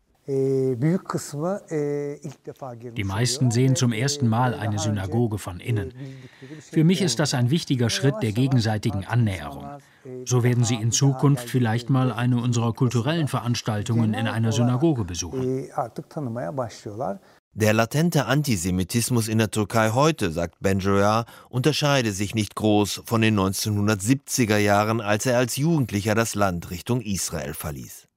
Die 2.95 3.03
meisten 3.03 3.51
sehen 3.51 3.75
zum 3.75 3.91
ersten 3.91 4.27
Mal 4.27 4.53
eine 4.53 4.79
Synagoge 4.79 5.37
von 5.37 5.59
innen. 5.59 5.93
Für 6.71 6.85
mich 6.85 7.01
ist 7.01 7.19
das 7.19 7.33
ein 7.33 7.49
wichtiger 7.49 7.89
Schritt 7.89 8.15
der 8.21 8.31
gegenseitigen 8.31 9.03
Annäherung. 9.05 9.65
So 10.25 10.43
werden 10.43 10.63
Sie 10.63 10.75
in 10.75 10.91
Zukunft 10.91 11.49
vielleicht 11.49 11.89
mal 11.89 12.11
eine 12.11 12.41
unserer 12.41 12.73
kulturellen 12.73 13.27
Veranstaltungen 13.27 14.13
in 14.13 14.27
einer 14.27 14.51
Synagoge 14.51 15.03
besuchen. 15.03 15.67
Der 17.53 17.73
latente 17.73 18.25
Antisemitismus 18.27 19.27
in 19.27 19.37
der 19.37 19.51
Türkei 19.51 19.89
heute, 19.89 20.31
sagt 20.31 20.55
Benjoya, 20.61 21.25
unterscheide 21.49 22.13
sich 22.13 22.33
nicht 22.33 22.55
groß 22.55 23.01
von 23.05 23.21
den 23.21 23.37
1970er 23.37 24.55
Jahren, 24.57 25.01
als 25.01 25.25
er 25.25 25.37
als 25.37 25.57
Jugendlicher 25.57 26.15
das 26.15 26.35
Land 26.35 26.71
Richtung 26.71 27.01
Israel 27.01 27.53
verließ. 27.53 28.07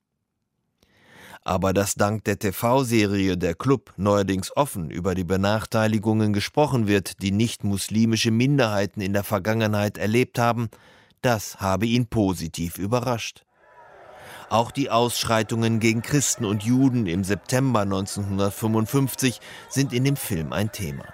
Aber 1.44 1.74
dass 1.74 1.94
dank 1.94 2.24
der 2.24 2.38
TV-Serie 2.38 3.36
Der 3.36 3.54
Club 3.54 3.92
neuerdings 3.98 4.56
offen 4.56 4.90
über 4.90 5.14
die 5.14 5.24
Benachteiligungen 5.24 6.32
gesprochen 6.32 6.88
wird, 6.88 7.20
die 7.20 7.32
nicht-muslimische 7.32 8.30
Minderheiten 8.30 9.02
in 9.02 9.12
der 9.12 9.24
Vergangenheit 9.24 9.98
erlebt 9.98 10.38
haben, 10.38 10.70
das 11.20 11.60
habe 11.60 11.84
ihn 11.84 12.06
positiv 12.06 12.78
überrascht. 12.78 13.44
Auch 14.48 14.70
die 14.70 14.90
Ausschreitungen 14.90 15.80
gegen 15.80 16.00
Christen 16.00 16.46
und 16.46 16.62
Juden 16.62 17.06
im 17.06 17.24
September 17.24 17.80
1955 17.80 19.40
sind 19.68 19.92
in 19.92 20.04
dem 20.04 20.16
Film 20.16 20.52
ein 20.52 20.72
Thema. 20.72 21.04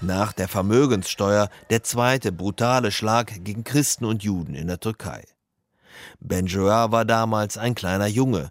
Nach 0.00 0.32
der 0.32 0.48
Vermögenssteuer 0.48 1.48
der 1.70 1.82
zweite 1.82 2.30
brutale 2.30 2.92
Schlag 2.92 3.44
gegen 3.44 3.64
Christen 3.64 4.04
und 4.04 4.22
Juden 4.22 4.54
in 4.54 4.66
der 4.66 4.78
Türkei. 4.78 5.24
Benjoa 6.20 6.90
war 6.90 7.04
damals 7.04 7.58
ein 7.58 7.74
kleiner 7.74 8.06
Junge. 8.06 8.50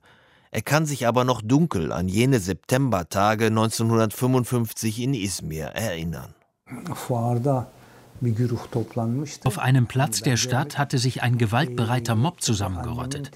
Er 0.51 0.61
kann 0.61 0.85
sich 0.85 1.07
aber 1.07 1.23
noch 1.23 1.41
dunkel 1.41 1.91
an 1.91 2.07
jene 2.07 2.39
Septembertage 2.39 3.47
1955 3.47 5.01
in 5.01 5.15
Izmir 5.15 5.67
erinnern. 5.67 6.35
Auf 9.43 9.59
einem 9.59 9.87
Platz 9.87 10.21
der 10.21 10.37
Stadt 10.37 10.77
hatte 10.77 10.97
sich 10.97 11.23
ein 11.23 11.37
gewaltbereiter 11.37 12.15
Mob 12.15 12.41
zusammengerottet. 12.41 13.31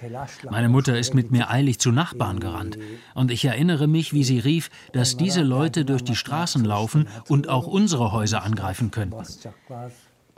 Meine 0.49 0.69
Mutter 0.69 0.97
ist 0.97 1.13
mit 1.13 1.31
mir 1.31 1.49
eilig 1.49 1.79
zu 1.79 1.91
Nachbarn 1.91 2.39
gerannt. 2.39 2.77
Und 3.13 3.31
ich 3.31 3.43
erinnere 3.43 3.87
mich, 3.87 4.13
wie 4.13 4.23
sie 4.23 4.39
rief, 4.39 4.69
dass 4.93 5.17
diese 5.17 5.41
Leute 5.41 5.83
durch 5.83 6.03
die 6.03 6.15
Straßen 6.15 6.63
laufen 6.63 7.07
und 7.27 7.49
auch 7.49 7.67
unsere 7.67 8.11
Häuser 8.11 8.43
angreifen 8.43 8.91
könnten. 8.91 9.17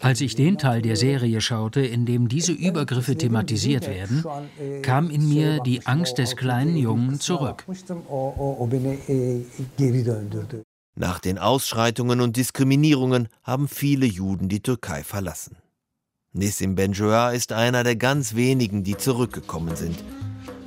Als 0.02 0.22
ich 0.22 0.36
den 0.36 0.58
Teil 0.58 0.82
der 0.82 0.96
Serie 0.96 1.42
schaute, 1.42 1.82
in 1.82 2.06
dem 2.06 2.30
diese 2.30 2.54
Übergriffe 2.54 3.16
thematisiert 3.18 3.88
werden, 3.88 4.24
kam 4.82 5.10
in 5.10 5.28
mir 5.28 5.60
die 5.60 5.86
Angst 5.86 6.18
des 6.18 6.36
kleinen 6.36 6.78
Jungen 6.78 7.20
zurück. 7.20 7.66
Nach 10.96 11.20
den 11.20 11.38
Ausschreitungen 11.38 12.22
und 12.22 12.38
Diskriminierungen 12.38 13.28
haben 13.44 13.68
viele 13.68 14.06
Juden 14.06 14.50
die 14.50 14.62
Türkei 14.62 15.04
verlassen. 15.04 15.58
Nessim 16.32 16.76
Benjoa 16.76 17.32
ist 17.32 17.52
einer 17.52 17.84
der 17.84 17.96
ganz 17.96 18.36
wenigen, 18.36 18.84
die 18.84 18.96
zurückgekommen 18.96 19.76
sind. 19.76 20.04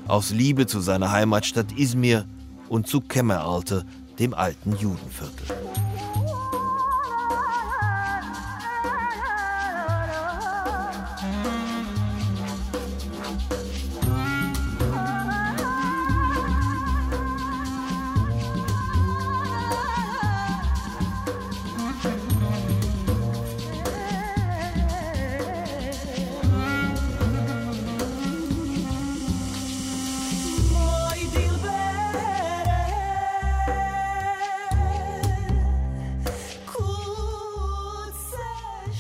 Aus 0.09 0.31
Liebe 0.31 0.67
zu 0.67 0.81
seiner 0.81 1.13
Heimatstadt 1.13 1.73
Izmir 1.79 2.27
und 2.69 2.89
zu 2.89 3.01
Kemmeralte, 3.01 3.87
dem 4.19 4.35
alten 4.35 4.77
Judenviertel. 4.77 5.47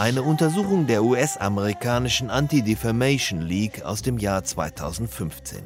Eine 0.02 0.24
Untersuchung 0.24 0.88
der 0.88 1.04
US-amerikanischen 1.04 2.28
Anti-Defamation 2.28 3.40
League 3.40 3.84
aus 3.84 4.02
dem 4.02 4.18
Jahr 4.18 4.42
2015. 4.42 5.60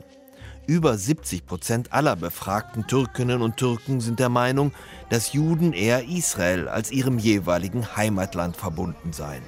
Über 0.67 0.99
70 0.99 1.47
Prozent 1.47 1.95
aller 1.95 2.17
befragten 2.17 2.87
Türkinnen 2.87 3.41
und 3.41 3.57
Türken 3.57 4.03
sind 4.03 4.21
der 4.21 4.29
Meinung, 4.29 4.73
dass 5.09 5.33
Juden 5.33 5.73
eher 5.73 6.07
Israel 6.07 6.69
als 6.69 6.91
ihrem 6.91 7.19
jeweiligen 7.19 7.97
Heimatland 7.97 8.59
verbunden 8.59 9.15
seien. 9.15 9.43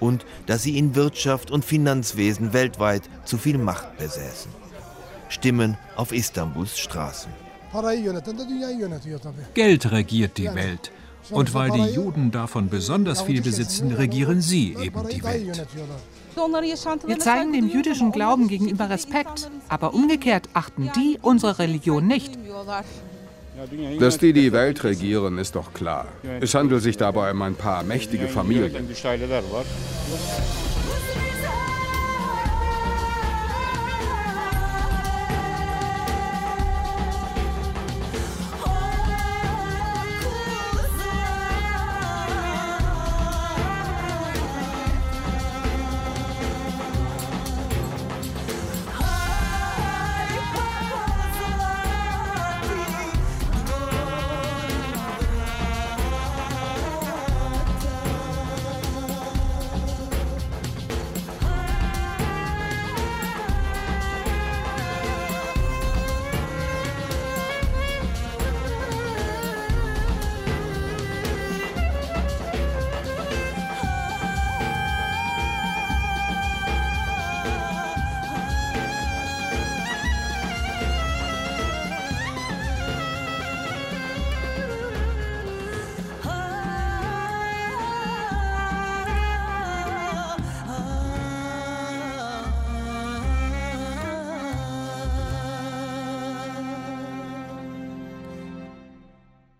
Und 0.00 0.26
dass 0.46 0.64
sie 0.64 0.76
in 0.76 0.96
Wirtschaft 0.96 1.52
und 1.52 1.64
Finanzwesen 1.64 2.52
weltweit 2.52 3.02
zu 3.24 3.38
viel 3.38 3.58
Macht 3.58 3.96
besäßen. 3.96 4.50
Stimmen 5.28 5.78
auf 5.94 6.10
Istanbuls 6.10 6.76
Straßen. 6.80 7.30
Geld 9.54 9.92
regiert 9.92 10.36
die 10.36 10.52
Welt. 10.52 10.90
Und 11.30 11.54
weil 11.54 11.70
die 11.70 11.94
Juden 11.94 12.30
davon 12.30 12.68
besonders 12.68 13.22
viel 13.22 13.42
besitzen, 13.42 13.92
regieren 13.92 14.40
sie 14.40 14.76
eben 14.80 15.08
die 15.08 15.22
Welt. 15.22 15.66
Wir 17.06 17.18
zeigen 17.18 17.52
dem 17.52 17.68
jüdischen 17.68 18.12
Glauben 18.12 18.48
gegenüber 18.48 18.90
Respekt, 18.90 19.50
aber 19.68 19.94
umgekehrt 19.94 20.48
achten 20.52 20.90
die 20.94 21.18
unsere 21.22 21.58
Religion 21.58 22.06
nicht. 22.06 22.38
Dass 23.98 24.18
die 24.18 24.34
die 24.34 24.52
Welt 24.52 24.84
regieren, 24.84 25.38
ist 25.38 25.54
doch 25.56 25.72
klar. 25.72 26.06
Es 26.40 26.54
handelt 26.54 26.82
sich 26.82 26.98
dabei 26.98 27.30
um 27.30 27.40
ein 27.40 27.54
paar 27.54 27.82
mächtige 27.84 28.28
Familien. 28.28 28.86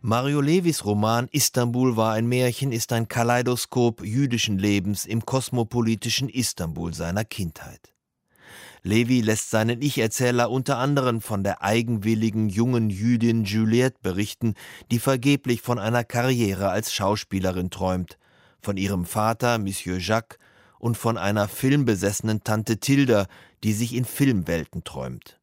Mario 0.09 0.41
Levis 0.41 0.85
Roman 0.85 1.27
Istanbul 1.33 1.97
war 1.97 2.13
ein 2.13 2.29
Märchen 2.29 2.71
ist 2.71 2.93
ein 2.93 3.09
Kaleidoskop 3.09 4.05
jüdischen 4.05 4.57
Lebens 4.57 5.05
im 5.05 5.27
kosmopolitischen 5.27 6.29
Istanbul 6.29 6.95
seiner 6.95 7.25
Kindheit. 7.25 7.93
Levi 8.85 9.21
lässt 9.21 9.51
seinen 9.51 9.83
Ich-Erzähler 9.83 10.49
unter 10.49 10.79
anderem 10.79 11.21
von 11.21 11.43
der 11.43 11.61
eigenwilligen 11.65 12.49
jungen 12.49 12.89
Jüdin 12.89 13.43
Juliette 13.43 13.99
berichten, 14.01 14.55
die 14.93 15.01
vergeblich 15.01 15.61
von 15.61 15.81
einer 15.81 16.05
Karriere 16.05 16.69
als 16.69 16.93
Schauspielerin 16.93 17.71
träumt, 17.71 18.17
von 18.61 18.77
ihrem 18.77 19.07
Vater 19.07 19.59
Monsieur 19.59 19.99
Jacques 19.99 20.39
und 20.79 20.97
von 20.97 21.19
einer 21.19 21.49
filmbesessenen 21.49 22.45
Tante 22.45 22.79
Tilda, 22.79 23.27
die 23.65 23.73
sich 23.73 23.93
in 23.93 24.05
Filmwelten 24.05 24.85
träumt 24.85 25.36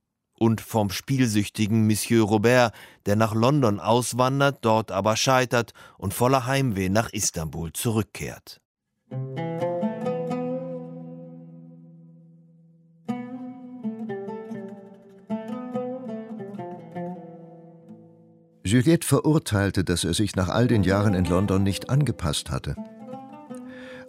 und 0.44 0.60
vom 0.60 0.90
spielsüchtigen 0.90 1.88
Monsieur 1.88 2.26
Robert, 2.26 2.74
der 3.06 3.16
nach 3.16 3.34
London 3.34 3.80
auswandert, 3.80 4.58
dort 4.60 4.92
aber 4.92 5.16
scheitert 5.16 5.74
und 5.98 6.14
voller 6.14 6.46
Heimweh 6.46 6.90
nach 6.90 7.14
Istanbul 7.14 7.72
zurückkehrt. 7.72 8.60
Juliette 18.66 19.08
verurteilte, 19.08 19.86
dass 19.86 20.04
er 20.04 20.14
sich 20.14 20.36
nach 20.36 20.50
all 20.50 20.68
den 20.68 20.84
Jahren 20.84 21.14
in 21.14 21.24
London 21.24 21.64
nicht 21.64 21.90
angepasst 21.90 22.50
hatte. 22.50 22.76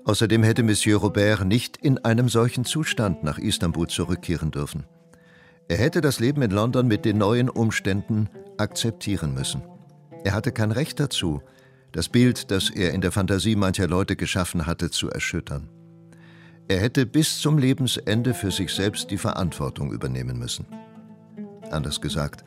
Außerdem 0.05 0.43
hätte 0.43 0.65
Monsieur 0.65 0.99
Robert 0.99 1.45
nicht 1.45 1.77
in 1.77 1.99
einem 1.99 2.29
solchen 2.29 2.65
Zustand 2.65 3.23
nach 3.23 3.39
Istanbul 3.39 3.87
zurückkehren 3.87 4.51
dürfen. 4.51 4.85
Er 5.69 5.79
hätte 5.79 6.01
das 6.01 6.21
Leben 6.21 6.43
in 6.43 6.51
London 6.51 6.87
mit 6.87 7.05
den 7.05 7.19
neuen 7.19 7.49
Umständen 7.49 8.29
akzeptieren 8.59 9.33
müssen. 9.35 9.63
Er 10.23 10.33
hatte 10.33 10.53
kein 10.53 10.73
Recht 10.73 11.01
dazu, 11.01 11.43
das 11.93 12.09
Bild, 12.09 12.51
das 12.51 12.71
er 12.71 12.93
in 12.93 13.01
der 13.01 13.13
Fantasie 13.13 13.57
mancher 13.57 13.87
Leute 13.87 14.17
geschaffen 14.17 14.67
hatte, 14.67 14.91
zu 14.91 15.09
erschüttern. 15.09 15.69
Er 16.67 16.81
hätte 16.81 17.07
bis 17.07 17.39
zum 17.39 17.59
Lebensende 17.59 18.35
für 18.35 18.51
sich 18.51 18.73
selbst 18.73 19.11
die 19.11 19.19
Verantwortung 19.19 19.93
übernehmen 19.93 20.39
müssen. 20.39 20.67
Anders 21.71 22.01
gesagt, 22.01 22.45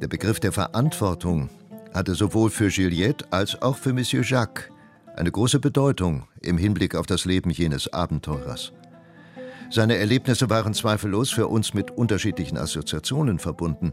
der 0.00 0.08
Begriff 0.08 0.40
der 0.40 0.52
Verantwortung 0.52 1.50
hatte 1.92 2.14
sowohl 2.14 2.50
für 2.50 2.68
Juliette 2.68 3.26
als 3.30 3.60
auch 3.60 3.76
für 3.76 3.92
Monsieur 3.92 4.24
Jacques 4.24 4.70
eine 5.16 5.30
große 5.30 5.60
Bedeutung 5.60 6.24
im 6.40 6.56
Hinblick 6.56 6.94
auf 6.94 7.06
das 7.06 7.24
Leben 7.24 7.50
jenes 7.50 7.92
Abenteurers. 7.92 8.72
Seine 9.72 9.96
Erlebnisse 9.96 10.50
waren 10.50 10.74
zweifellos 10.74 11.30
für 11.30 11.46
uns 11.46 11.74
mit 11.74 11.92
unterschiedlichen 11.92 12.58
Assoziationen 12.58 13.38
verbunden. 13.38 13.92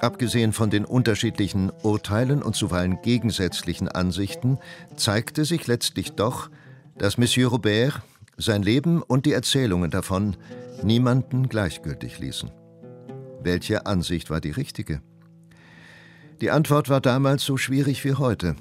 Abgesehen 0.00 0.54
von 0.54 0.70
den 0.70 0.86
unterschiedlichen 0.86 1.70
Urteilen 1.82 2.42
und 2.42 2.56
zuweilen 2.56 3.02
gegensätzlichen 3.02 3.88
Ansichten 3.88 4.58
zeigte 4.96 5.44
sich 5.44 5.66
letztlich 5.66 6.12
doch, 6.12 6.50
dass 6.96 7.18
Monsieur 7.18 7.50
Robert 7.50 8.00
sein 8.38 8.62
Leben 8.62 9.02
und 9.02 9.26
die 9.26 9.34
Erzählungen 9.34 9.90
davon 9.90 10.38
niemanden 10.82 11.50
gleichgültig 11.50 12.18
ließen. 12.18 12.50
Welche 13.42 13.84
Ansicht 13.84 14.30
war 14.30 14.40
die 14.40 14.52
richtige? 14.52 15.02
Die 16.40 16.50
Antwort 16.50 16.88
war 16.88 17.02
damals 17.02 17.44
so 17.44 17.58
schwierig 17.58 18.02
wie 18.06 18.14
heute. 18.14 18.56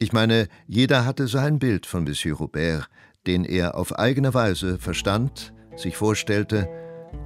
Ich 0.00 0.12
meine, 0.12 0.48
jeder 0.66 1.04
hatte 1.04 1.28
sein 1.28 1.60
Bild 1.60 1.86
von 1.86 2.02
Monsieur 2.02 2.36
Robert, 2.36 2.88
den 3.28 3.44
er 3.44 3.76
auf 3.76 3.96
eigene 3.96 4.34
Weise 4.34 4.78
verstand, 4.78 5.52
sich 5.76 5.96
vorstellte 5.96 6.68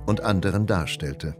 und 0.06 0.22
anderen 0.22 0.66
darstellte. 0.66 1.36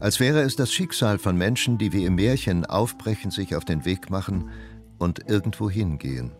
Als 0.00 0.18
wäre 0.18 0.40
es 0.40 0.56
das 0.56 0.72
Schicksal 0.72 1.18
von 1.18 1.36
Menschen, 1.36 1.78
die 1.78 1.92
wie 1.92 2.04
im 2.04 2.16
Märchen 2.16 2.66
aufbrechen, 2.66 3.30
sich 3.30 3.54
auf 3.54 3.64
den 3.64 3.84
Weg 3.84 4.10
machen 4.10 4.50
und 4.98 5.28
irgendwo 5.28 5.70
hingehen. 5.70 6.32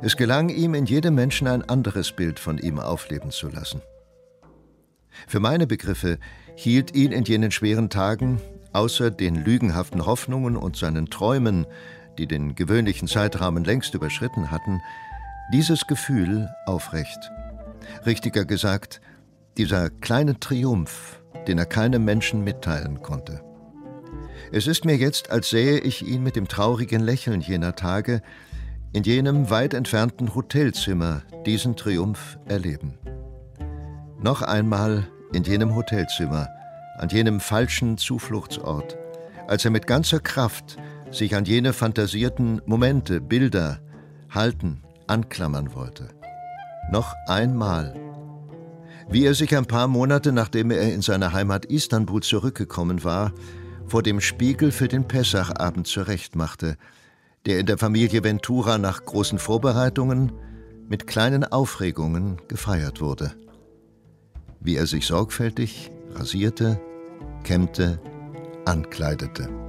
Es 0.00 0.16
gelang 0.16 0.48
ihm, 0.48 0.74
in 0.74 0.86
jedem 0.86 1.14
Menschen 1.14 1.46
ein 1.46 1.62
anderes 1.62 2.12
Bild 2.12 2.40
von 2.40 2.58
ihm 2.58 2.80
aufleben 2.80 3.30
zu 3.30 3.48
lassen. 3.48 3.82
Für 5.28 5.40
meine 5.40 5.66
Begriffe 5.66 6.18
hielt 6.56 6.94
ihn 6.94 7.12
in 7.12 7.24
jenen 7.24 7.50
schweren 7.50 7.90
Tagen, 7.90 8.40
außer 8.72 9.10
den 9.10 9.34
lügenhaften 9.34 10.06
Hoffnungen 10.06 10.56
und 10.56 10.76
seinen 10.76 11.10
Träumen, 11.10 11.66
die 12.18 12.26
den 12.26 12.54
gewöhnlichen 12.54 13.08
Zeitrahmen 13.08 13.64
längst 13.64 13.94
überschritten 13.94 14.50
hatten, 14.50 14.80
dieses 15.52 15.86
Gefühl 15.86 16.48
aufrecht. 16.66 17.30
Richtiger 18.06 18.44
gesagt, 18.44 19.00
dieser 19.56 19.90
kleine 19.90 20.40
Triumph, 20.40 21.22
den 21.46 21.58
er 21.58 21.66
keinem 21.66 22.04
Menschen 22.04 22.44
mitteilen 22.44 23.02
konnte. 23.02 23.42
Es 24.50 24.66
ist 24.66 24.84
mir 24.84 24.96
jetzt, 24.96 25.30
als 25.30 25.50
sähe 25.50 25.78
ich 25.78 26.06
ihn 26.06 26.22
mit 26.22 26.36
dem 26.36 26.48
traurigen 26.48 27.02
Lächeln 27.02 27.40
jener 27.40 27.74
Tage 27.74 28.22
in 28.92 29.02
jenem 29.02 29.48
weit 29.50 29.74
entfernten 29.74 30.34
Hotelzimmer 30.34 31.22
diesen 31.46 31.76
Triumph 31.76 32.38
erleben. 32.46 32.98
Noch 34.20 34.42
einmal 34.42 35.08
in 35.32 35.44
jenem 35.44 35.74
Hotelzimmer, 35.74 36.48
an 36.98 37.08
jenem 37.08 37.40
falschen 37.40 37.96
Zufluchtsort, 37.96 38.98
als 39.48 39.64
er 39.64 39.70
mit 39.70 39.86
ganzer 39.86 40.20
Kraft 40.20 40.76
sich 41.10 41.34
an 41.34 41.44
jene 41.44 41.72
fantasierten 41.72 42.60
Momente, 42.66 43.20
Bilder 43.20 43.80
halten, 44.30 44.82
anklammern 45.06 45.74
wollte. 45.74 46.08
Noch 46.90 47.14
einmal. 47.26 47.94
Wie 49.08 49.24
er 49.24 49.34
sich 49.34 49.56
ein 49.56 49.66
paar 49.66 49.88
Monate 49.88 50.32
nachdem 50.32 50.70
er 50.70 50.92
in 50.92 51.02
seine 51.02 51.32
Heimat 51.32 51.64
Istanbul 51.66 52.22
zurückgekommen 52.22 53.04
war, 53.04 53.32
vor 53.86 54.02
dem 54.02 54.20
Spiegel 54.20 54.72
für 54.72 54.88
den 54.88 55.06
Pessachabend 55.06 55.86
zurechtmachte, 55.86 56.76
der 57.46 57.58
in 57.58 57.66
der 57.66 57.78
Familie 57.78 58.24
Ventura 58.24 58.78
nach 58.78 59.04
großen 59.04 59.38
Vorbereitungen 59.38 60.32
mit 60.88 61.06
kleinen 61.06 61.44
Aufregungen 61.44 62.40
gefeiert 62.48 63.00
wurde. 63.00 63.34
Wie 64.60 64.76
er 64.76 64.86
sich 64.86 65.06
sorgfältig 65.06 65.90
rasierte, 66.14 66.80
kämmte, 67.42 68.00
ankleidete. 68.64 69.61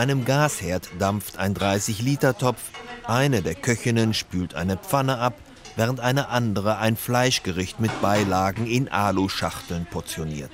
Einem 0.00 0.24
Gasherd 0.24 0.88
dampft 0.98 1.36
ein 1.36 1.54
30-Liter-Topf, 1.54 2.70
eine 3.06 3.42
der 3.42 3.54
Köchinnen 3.54 4.14
spült 4.14 4.54
eine 4.54 4.78
Pfanne 4.78 5.18
ab, 5.18 5.34
während 5.76 6.00
eine 6.00 6.30
andere 6.30 6.78
ein 6.78 6.96
Fleischgericht 6.96 7.80
mit 7.80 8.00
Beilagen 8.00 8.66
in 8.66 8.88
Aluschachteln 8.88 9.84
portioniert. 9.84 10.50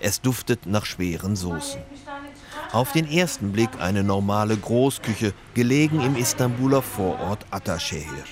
Es 0.00 0.20
duftet 0.20 0.66
nach 0.66 0.84
schweren 0.84 1.36
Soßen. 1.36 1.80
Auf 2.72 2.90
den 2.90 3.08
ersten 3.08 3.52
Blick 3.52 3.70
eine 3.78 4.02
normale 4.02 4.56
Großküche, 4.56 5.32
gelegen 5.54 6.00
im 6.00 6.16
Istanbuler 6.16 6.82
Vorort 6.82 7.46
Ataşehir. 7.52 8.24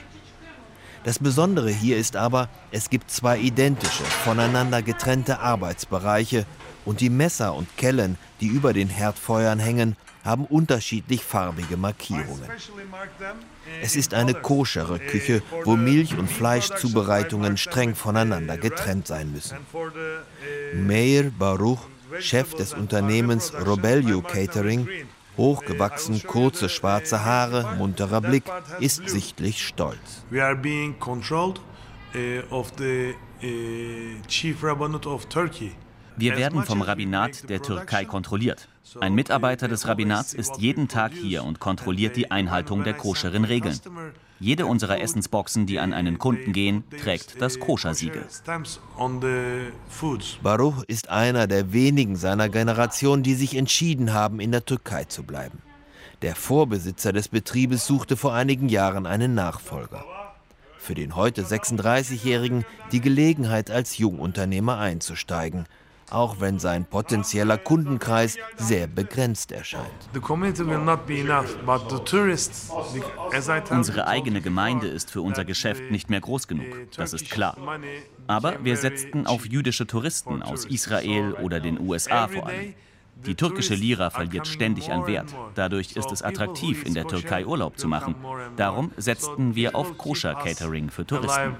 Das 1.04 1.20
Besondere 1.20 1.70
hier 1.70 1.96
ist 1.96 2.16
aber, 2.16 2.48
es 2.72 2.90
gibt 2.90 3.12
zwei 3.12 3.38
identische, 3.38 4.02
voneinander 4.24 4.82
getrennte 4.82 5.38
Arbeitsbereiche 5.38 6.44
und 6.84 7.00
die 7.00 7.08
Messer 7.08 7.54
und 7.54 7.68
Kellen, 7.76 8.18
die 8.40 8.48
über 8.48 8.72
den 8.72 8.88
Herdfeuern 8.88 9.60
hängen, 9.60 9.96
haben 10.24 10.44
unterschiedlich 10.44 11.22
farbige 11.22 11.76
Markierungen. 11.76 12.48
Es 13.82 13.96
ist 13.96 14.14
eine 14.14 14.34
koschere 14.34 14.98
Küche, 14.98 15.42
wo 15.64 15.76
Milch- 15.76 16.16
und 16.16 16.30
Fleischzubereitungen 16.30 17.56
streng 17.56 17.94
voneinander 17.94 18.56
getrennt 18.56 19.06
sein 19.06 19.32
müssen. 19.32 19.56
Meir 20.74 21.30
Baruch, 21.30 21.86
Chef 22.20 22.54
des 22.54 22.74
Unternehmens 22.74 23.52
Robelio 23.54 24.22
Catering, 24.22 24.88
hochgewachsen, 25.36 26.22
kurze 26.24 26.68
schwarze 26.68 27.24
Haare, 27.24 27.76
munterer 27.76 28.20
Blick, 28.20 28.44
ist 28.80 29.08
sichtlich 29.08 29.66
stolz. 29.66 30.24
We 30.30 30.42
are 30.42 30.56
being 30.56 30.98
controlled 30.98 31.60
of 32.50 32.72
the 32.76 33.14
chief 34.26 34.62
rabbinate 34.64 35.08
of 35.08 35.26
Turkey. 35.26 35.72
Wir 36.16 36.36
werden 36.36 36.64
vom 36.64 36.82
Rabbinat 36.82 37.48
der 37.48 37.62
Türkei 37.62 38.04
kontrolliert. 38.04 38.68
Ein 39.00 39.14
Mitarbeiter 39.14 39.68
des 39.68 39.86
Rabbinats 39.86 40.32
ist 40.34 40.58
jeden 40.58 40.88
Tag 40.88 41.12
hier 41.12 41.44
und 41.44 41.60
kontrolliert 41.60 42.16
die 42.16 42.30
Einhaltung 42.30 42.84
der 42.84 42.94
koscheren 42.94 43.44
Regeln. 43.44 43.78
Jede 44.40 44.66
unserer 44.66 45.00
Essensboxen, 45.00 45.66
die 45.66 45.78
an 45.78 45.92
einen 45.92 46.18
Kunden 46.18 46.52
gehen, 46.52 46.84
trägt 47.02 47.42
das 47.42 47.58
Koschersiegel. 47.58 48.24
Baruch 50.42 50.84
ist 50.84 51.08
einer 51.10 51.46
der 51.46 51.72
wenigen 51.72 52.16
seiner 52.16 52.48
Generation, 52.48 53.22
die 53.22 53.34
sich 53.34 53.56
entschieden 53.56 54.12
haben, 54.12 54.40
in 54.40 54.52
der 54.52 54.64
Türkei 54.64 55.04
zu 55.04 55.24
bleiben. 55.24 55.58
Der 56.22 56.34
Vorbesitzer 56.34 57.12
des 57.12 57.28
Betriebes 57.28 57.86
suchte 57.86 58.16
vor 58.16 58.34
einigen 58.34 58.68
Jahren 58.68 59.06
einen 59.06 59.34
Nachfolger. 59.34 60.04
Für 60.78 60.94
den 60.94 61.16
heute 61.16 61.42
36-Jährigen 61.42 62.64
die 62.92 63.00
Gelegenheit, 63.00 63.70
als 63.70 63.98
Jungunternehmer 63.98 64.78
einzusteigen– 64.78 65.66
auch 66.10 66.40
wenn 66.40 66.58
sein 66.58 66.84
potenzieller 66.84 67.58
Kundenkreis 67.58 68.36
sehr 68.56 68.86
begrenzt 68.86 69.52
erscheint. 69.52 69.84
Unsere 73.70 74.06
eigene 74.06 74.40
Gemeinde 74.40 74.88
ist 74.88 75.10
für 75.10 75.22
unser 75.22 75.44
Geschäft 75.44 75.90
nicht 75.90 76.10
mehr 76.10 76.20
groß 76.20 76.48
genug, 76.48 76.66
das 76.96 77.12
ist 77.12 77.30
klar. 77.30 77.56
Aber 78.26 78.62
wir 78.62 78.76
setzten 78.76 79.26
auf 79.26 79.46
jüdische 79.46 79.86
Touristen 79.86 80.42
aus 80.42 80.64
Israel 80.64 81.34
oder 81.34 81.60
den 81.60 81.80
USA 81.80 82.28
vor 82.28 82.46
allem. 82.46 82.74
Die 83.26 83.34
türkische 83.34 83.74
Lira 83.74 84.10
verliert 84.10 84.46
ständig 84.46 84.92
an 84.92 85.06
Wert. 85.06 85.34
Dadurch 85.54 85.96
ist 85.96 86.12
es 86.12 86.22
attraktiv, 86.22 86.84
in 86.84 86.94
der 86.94 87.06
Türkei 87.06 87.44
Urlaub 87.46 87.78
zu 87.78 87.88
machen. 87.88 88.14
Darum 88.56 88.92
setzten 88.96 89.54
wir 89.56 89.74
auf 89.74 89.98
Koscher-Catering 89.98 90.90
für 90.90 91.04
Touristen. 91.04 91.56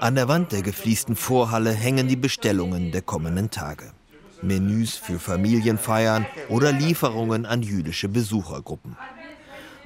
An 0.00 0.14
der 0.14 0.28
Wand 0.28 0.52
der 0.52 0.60
gefliesten 0.62 1.16
Vorhalle 1.16 1.72
hängen 1.72 2.06
die 2.06 2.16
Bestellungen 2.16 2.92
der 2.92 3.00
kommenden 3.00 3.50
Tage. 3.50 3.92
Menüs 4.42 4.96
für 4.96 5.18
Familienfeiern 5.18 6.26
oder 6.50 6.70
Lieferungen 6.70 7.46
an 7.46 7.62
jüdische 7.62 8.08
Besuchergruppen. 8.08 8.96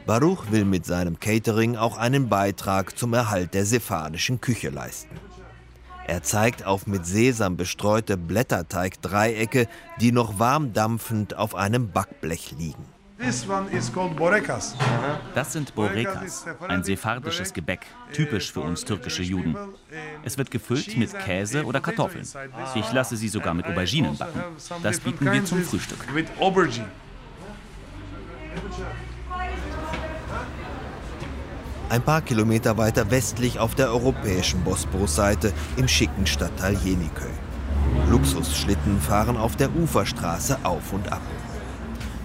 Baruch 0.06 0.50
will 0.50 0.64
mit 0.64 0.84
seinem 0.84 1.20
Catering 1.20 1.76
auch 1.76 1.96
einen 1.96 2.28
Beitrag 2.28 2.98
zum 2.98 3.14
Erhalt 3.14 3.54
der 3.54 3.64
sephardischen 3.64 4.40
Küche 4.40 4.70
leisten. 4.70 5.14
Er 6.08 6.24
zeigt 6.24 6.66
auf 6.66 6.88
mit 6.88 7.06
Sesam 7.06 7.56
bestreute 7.56 8.16
Blätterteig-Dreiecke, 8.16 9.68
die 10.00 10.10
noch 10.10 10.40
warm 10.40 10.72
dampfend 10.72 11.36
auf 11.36 11.54
einem 11.54 11.92
Backblech 11.92 12.56
liegen. 12.58 12.84
Das 15.34 15.52
sind 15.52 15.74
Borekas, 15.74 16.46
ein 16.68 16.82
sephardisches 16.82 17.52
Gebäck, 17.52 17.86
typisch 18.12 18.52
für 18.52 18.60
uns 18.60 18.84
türkische 18.84 19.22
Juden. 19.22 19.56
Es 20.24 20.38
wird 20.38 20.50
gefüllt 20.50 20.96
mit 20.96 21.18
Käse 21.18 21.64
oder 21.64 21.80
Kartoffeln. 21.80 22.26
Ich 22.74 22.92
lasse 22.92 23.16
sie 23.16 23.28
sogar 23.28 23.54
mit 23.54 23.66
Auberginen 23.66 24.16
backen. 24.16 24.42
Das 24.82 25.00
bieten 25.00 25.30
wir 25.30 25.44
zum 25.44 25.62
Frühstück. 25.62 25.98
Ein 31.90 32.02
paar 32.02 32.22
Kilometer 32.22 32.78
weiter 32.78 33.10
westlich 33.10 33.58
auf 33.58 33.74
der 33.74 33.88
europäischen 33.88 34.62
Bosporus-Seite 34.62 35.52
im 35.76 35.88
schicken 35.88 36.26
Stadtteil 36.26 36.76
Jeniköy. 36.76 37.32
Luxusschlitten 38.08 39.00
fahren 39.00 39.36
auf 39.36 39.56
der 39.56 39.74
Uferstraße 39.74 40.58
auf 40.62 40.92
und 40.92 41.10
ab. 41.10 41.20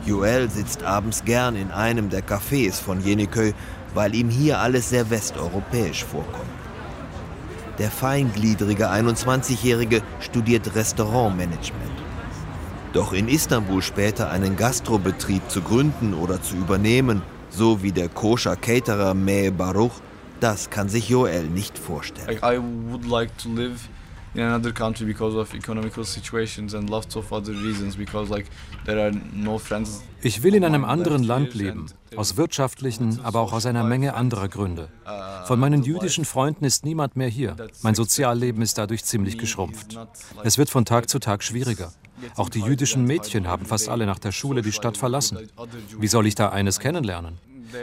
Joel 0.05 0.49
sitzt 0.49 0.83
abends 0.83 1.25
gern 1.25 1.55
in 1.55 1.71
einem 1.71 2.09
der 2.09 2.23
Cafés 2.23 2.81
von 2.81 3.01
Jeniköy, 3.01 3.53
weil 3.93 4.13
ihm 4.13 4.29
hier 4.29 4.59
alles 4.59 4.89
sehr 4.89 5.09
westeuropäisch 5.09 6.03
vorkommt. 6.03 6.45
Der 7.79 7.91
feingliedrige 7.91 8.89
21-Jährige 8.89 10.01
studiert 10.19 10.75
Restaurantmanagement. 10.75 11.91
Doch 12.93 13.11
in 13.11 13.27
Istanbul 13.27 13.81
später 13.81 14.29
einen 14.29 14.55
Gastrobetrieb 14.55 15.49
zu 15.49 15.61
gründen 15.61 16.13
oder 16.13 16.41
zu 16.41 16.55
übernehmen, 16.55 17.21
so 17.49 17.83
wie 17.83 17.91
der 17.91 18.07
koscher 18.07 18.55
Caterer 18.55 19.13
Meh 19.13 19.49
Baruch, 19.49 19.99
das 20.39 20.69
kann 20.69 20.87
sich 20.87 21.09
Joel 21.09 21.47
nicht 21.47 21.77
vorstellen. 21.77 22.39
Like 23.09 23.31
in 24.35 24.41
another 24.41 24.71
country 24.71 25.05
because 25.05 25.37
of 25.37 25.53
economical 25.53 26.03
situations 26.03 26.73
and 26.73 26.89
lots 26.89 27.15
of 27.15 27.31
other 27.31 27.53
reasons 27.53 27.95
because 27.95 28.29
like 28.29 28.45
there 28.85 29.01
are 29.01 29.11
no 29.33 29.57
friends. 29.57 30.03
Ich 30.21 30.43
will 30.43 30.55
in 30.55 30.65
einem 30.65 30.83
anderen 30.83 31.23
Land 31.23 31.53
leben, 31.53 31.85
aus 32.15 32.35
wirtschaftlichen, 32.35 33.19
aber 33.23 33.39
auch 33.39 33.53
aus 33.53 33.65
einer 33.65 33.83
Menge 33.83 34.15
anderer 34.15 34.47
Gründe. 34.47 34.89
Von 35.45 35.59
meinen 35.59 35.83
jüdischen 35.83 36.25
Freunden 36.25 36.65
ist 36.65 36.83
niemand 36.83 37.15
mehr 37.15 37.29
hier. 37.29 37.55
Mein 37.81 37.95
Sozialleben 37.95 38.61
ist 38.61 38.77
dadurch 38.77 39.03
ziemlich 39.05 39.37
geschrumpft. 39.37 39.97
Es 40.43 40.57
wird 40.57 40.69
von 40.69 40.85
Tag 40.85 41.09
zu 41.09 41.19
Tag 41.19 41.43
schwieriger. 41.43 41.93
Auch 42.35 42.49
die 42.49 42.61
jüdischen 42.61 43.05
Mädchen 43.05 43.47
haben 43.47 43.65
fast 43.65 43.89
alle 43.89 44.05
nach 44.05 44.19
der 44.19 44.31
Schule 44.31 44.61
die 44.61 44.71
Stadt 44.71 44.97
verlassen. 44.97 45.37
Wie 45.99 46.07
soll 46.07 46.27
ich 46.27 46.35
da 46.35 46.49
eines 46.49 46.79
kennenlernen? 46.79 47.37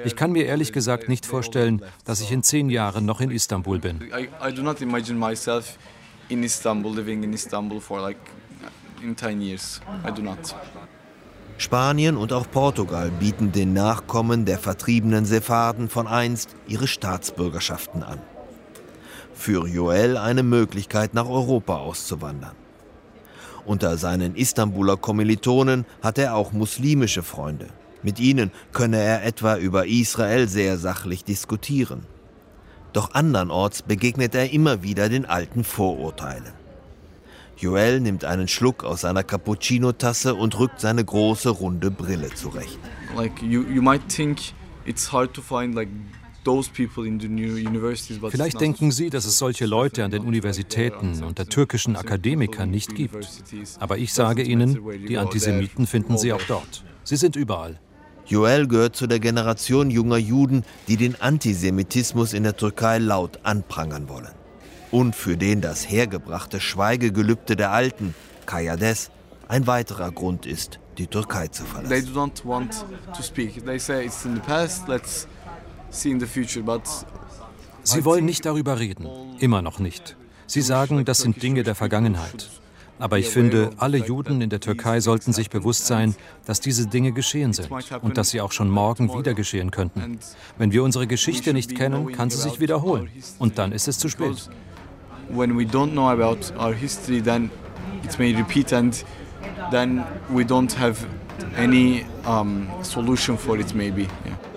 Ich 0.05 0.17
kann 0.17 0.33
mir 0.33 0.47
ehrlich 0.47 0.73
gesagt 0.73 1.09
nicht 1.09 1.27
vorstellen, 1.27 1.83
dass 2.05 2.21
ich 2.21 2.33
in 2.33 2.43
zehn 2.43 2.71
Jahren 2.71 3.05
noch 3.05 3.21
in 3.21 3.31
Istanbul 3.31 3.79
bin. 3.79 4.01
I, 4.01 4.29
I 4.49 4.55
do 4.55 4.63
not 4.63 4.81
imagine 4.81 5.19
myself 5.19 5.77
in 6.33 6.43
Istanbul, 6.43 6.95
living 6.95 7.23
in 7.23 7.33
Istanbul 7.33 7.81
for 7.81 8.01
like 8.01 8.19
in 9.03 9.17
10 9.17 9.41
years. 9.41 9.81
I 10.07 10.11
do 10.11 10.23
not. 10.23 10.55
Spanien 11.59 12.17
und 12.17 12.33
auch 12.33 12.51
Portugal 12.51 13.11
bieten 13.11 13.53
den 13.53 13.73
Nachkommen 13.73 14.45
der 14.45 14.59
vertriebenen 14.59 15.25
Sepharden 15.27 15.89
von 15.89 16.07
einst 16.07 16.57
ihre 16.67 16.89
Staatsbürgerschaften 16.89 18.03
an. 18.03 18.19
Für 19.35 19.69
Joel 19.69 20.17
eine 20.17 20.43
Möglichkeit, 20.43 21.15
nach 21.15 21.29
Europa 21.29 21.77
auszuwandern. 21.77 22.57
Unter 23.65 23.97
seinen 23.97 24.35
Istanbuler 24.35 24.97
Kommilitonen 24.97 25.85
hat 26.03 26.19
er 26.19 26.35
auch 26.35 26.53
muslimische 26.53 27.23
Freunde. 27.23 27.69
Mit 28.03 28.19
ihnen 28.19 28.51
könne 28.73 28.99
er 28.99 29.25
etwa 29.25 29.57
über 29.57 29.87
Israel 29.87 30.49
sehr 30.49 30.79
sachlich 30.79 31.23
diskutieren. 31.23 32.07
Doch 32.93 33.15
andernorts 33.15 33.83
begegnet 33.83 34.35
er 34.35 34.53
immer 34.53 34.83
wieder 34.83 35.09
den 35.09 35.25
alten 35.25 35.65
Vorurteilen. 35.65 36.53
Joel 37.57 38.01
nimmt 38.01 38.25
einen 38.25 38.49
Schluck 38.49 38.83
aus 38.85 39.03
seiner 39.03 39.23
Cappuccino-Tasse 39.23 40.35
und 40.35 40.59
rückt 40.59 40.81
seine 40.81 41.05
große 41.05 41.49
runde 41.49 41.91
Brille 41.91 42.35
zurecht. 42.35 42.79
Like 43.17 43.41
you, 43.41 43.63
you 43.63 43.83
might 43.83 44.09
think 44.09 44.39
it's 44.85 45.13
hard 45.13 45.33
to 45.35 45.43
find 45.43 45.75
like 45.75 45.89
Vielleicht 48.31 48.61
denken 48.61 48.91
Sie, 48.91 49.11
dass 49.11 49.27
es 49.27 49.39
solche 49.39 49.65
Leute 49.65 50.05
an 50.05 50.11
den 50.11 50.25
Universitäten 50.25 51.23
und 51.23 51.39
der 51.39 51.47
türkischen 51.47 51.95
Akademiker 51.95 52.67
nicht 52.67 52.97
gibt. 52.97 53.29
Aber 53.79 53.97
ich 53.97 54.13
sage 54.13 54.43
Ihnen, 54.43 54.77
die 55.07 55.19
Antisemiten 55.19 55.87
finden 55.87 56.19
Sie 56.19 56.33
auch 56.33 56.43
dort. 56.49 56.85
Sie 57.05 57.15
sind 57.15 57.37
überall. 57.37 57.79
Joel 58.33 58.67
gehört 58.67 58.97
zu 58.97 59.07
der 59.07 59.21
Generation 59.21 59.91
junger 59.91 60.17
Juden, 60.17 60.65
die 60.89 60.97
den 60.97 61.21
Antisemitismus 61.21 62.33
in 62.33 62.45
der 62.45 62.57
Türkei 62.57 62.97
laut 62.97 63.41
anprangern 63.43 64.09
wollen. 64.09 64.33
Und 64.91 65.15
für 65.15 65.37
den 65.37 65.61
das 65.61 65.91
hergebrachte 65.91 66.59
Schweigegelübde 66.59 67.57
der 67.57 67.73
Alten, 67.73 68.15
Kayades, 68.47 69.11
ein 69.49 69.67
weiterer 69.67 70.11
Grund 70.13 70.47
ist, 70.47 70.79
die 70.97 71.09
Türkei 71.09 71.49
zu 71.49 71.65
verlassen. 71.65 71.91
They 71.91 72.11
don't 72.11 72.43
want 72.47 72.87
to 73.15 73.23
speak. 73.23 73.67
They 73.67 73.79
say 73.79 74.07
it's 74.07 74.25
in 74.25 74.37
the 74.37 74.41
past, 74.41 74.89
let's 74.89 75.29
see 75.91 76.11
in 76.11 76.19
the 76.19 76.27
future, 76.27 76.65
but 76.65 76.85
Sie 77.83 78.03
wollen 78.07 78.25
nicht 78.25 78.47
darüber 78.47 78.79
reden, 78.79 79.07
immer 79.41 79.61
noch 79.61 79.79
nicht. 79.79 80.17
Sie 80.47 80.63
sagen, 80.63 81.05
das 81.05 81.19
sind 81.19 81.43
Dinge 81.43 81.65
der 81.65 81.75
Vergangenheit. 81.75 82.49
Aber 83.03 83.19
ich 83.19 83.31
finde, 83.31 83.71
alle 83.79 83.99
Juden 83.99 84.41
in 84.41 84.49
der 84.49 84.61
Türkei 84.61 85.01
sollten 85.01 85.33
sich 85.33 85.51
bewusst 85.51 85.87
sein, 85.87 86.15
dass 86.45 86.61
diese 86.61 86.87
Dinge 86.87 87.11
geschehen 87.11 87.53
sind 87.53 87.69
und 88.01 88.17
dass 88.17 88.31
sie 88.31 88.41
auch 88.41 88.53
schon 88.53 88.71
morgen 88.71 89.13
wieder 89.13 89.35
geschehen 89.35 89.73
könnten. 89.73 90.21
Wenn 90.57 90.71
wir 90.71 90.85
unsere 90.85 91.09
Geschichte 91.09 91.53
nicht 91.53 91.75
kennen, 91.75 92.13
kann 92.13 92.31
sie 92.31 92.37
sich 92.37 92.61
wiederholen. 92.61 93.11
Und 93.41 93.59
dann 93.59 93.73
ist 93.73 93.89
es 93.89 93.99
zu 93.99 94.09
spät. 94.09 94.49
When 95.31 95.59
we 95.59 95.65
don't 95.65 95.91
know 95.91 96.11
about 96.11 96.55
our 96.57 96.73
history, 96.73 97.21
then 97.21 97.51
it 98.05 98.17
may 98.21 98.37
repeat 98.37 98.73
and 98.73 99.05
then 99.73 100.05
we 100.29 100.45
don't 100.45 100.79
have 100.79 101.05
any 101.57 102.05
um, 102.25 102.69
solution 102.83 103.37
for 103.37 103.59
it 103.59 103.75
maybe. 103.75 104.03
Yeah. 104.03 104.52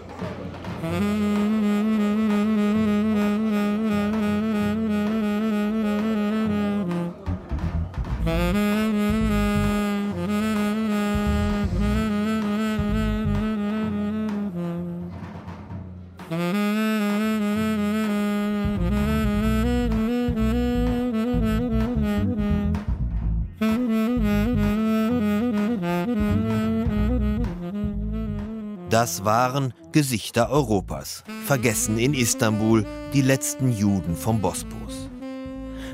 Das 29.05 29.23
waren 29.23 29.71
Gesichter 29.91 30.49
Europas, 30.49 31.23
vergessen 31.45 31.99
in 31.99 32.15
Istanbul 32.15 32.87
die 33.13 33.21
letzten 33.21 33.71
Juden 33.71 34.15
vom 34.15 34.41
Bosporus. 34.41 35.11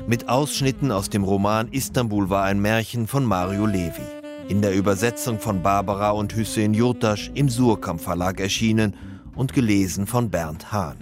mit 0.06 0.30
Ausschnitten 0.30 0.90
aus 0.90 1.10
dem 1.10 1.22
Roman 1.22 1.68
Istanbul 1.72 2.30
war 2.30 2.44
ein 2.44 2.62
Märchen 2.62 3.06
von 3.06 3.26
Mario 3.26 3.66
Levi. 3.66 4.00
In 4.48 4.62
der 4.62 4.74
Übersetzung 4.74 5.38
von 5.38 5.62
Barbara 5.62 6.12
und 6.12 6.34
Hüseyin 6.34 6.72
Jurtasch 6.72 7.30
im 7.34 7.50
Surkamp 7.50 8.00
Verlag 8.00 8.40
erschienen 8.40 8.96
und 9.34 9.52
gelesen 9.52 10.06
von 10.06 10.30
Bernd 10.30 10.72
Hahn. 10.72 10.96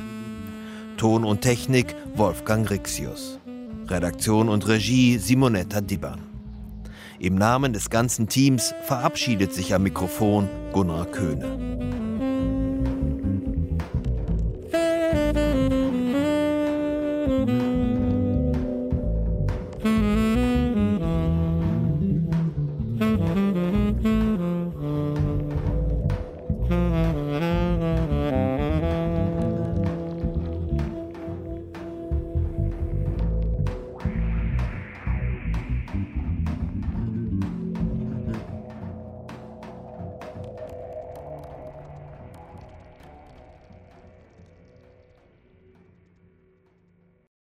Ton 0.97 1.25
und 1.25 1.43
Technik 1.43 1.95
Wolfgang 2.17 2.69
Rixius. 2.69 3.39
Redaktion 3.87 4.49
und 4.49 4.67
Regie 4.67 5.17
Simonetta 5.17 5.81
Dibban. 5.81 6.19
Im 7.21 7.37
Namen 7.37 7.73
des 7.73 7.89
ganzen 7.89 8.27
Teams 8.27 8.75
verabschiedet 8.83 9.55
sich 9.55 9.75
am 9.75 9.85
Mikrofon 9.85 10.49
Gunnar 10.73 11.07
Köhne. 11.07 11.70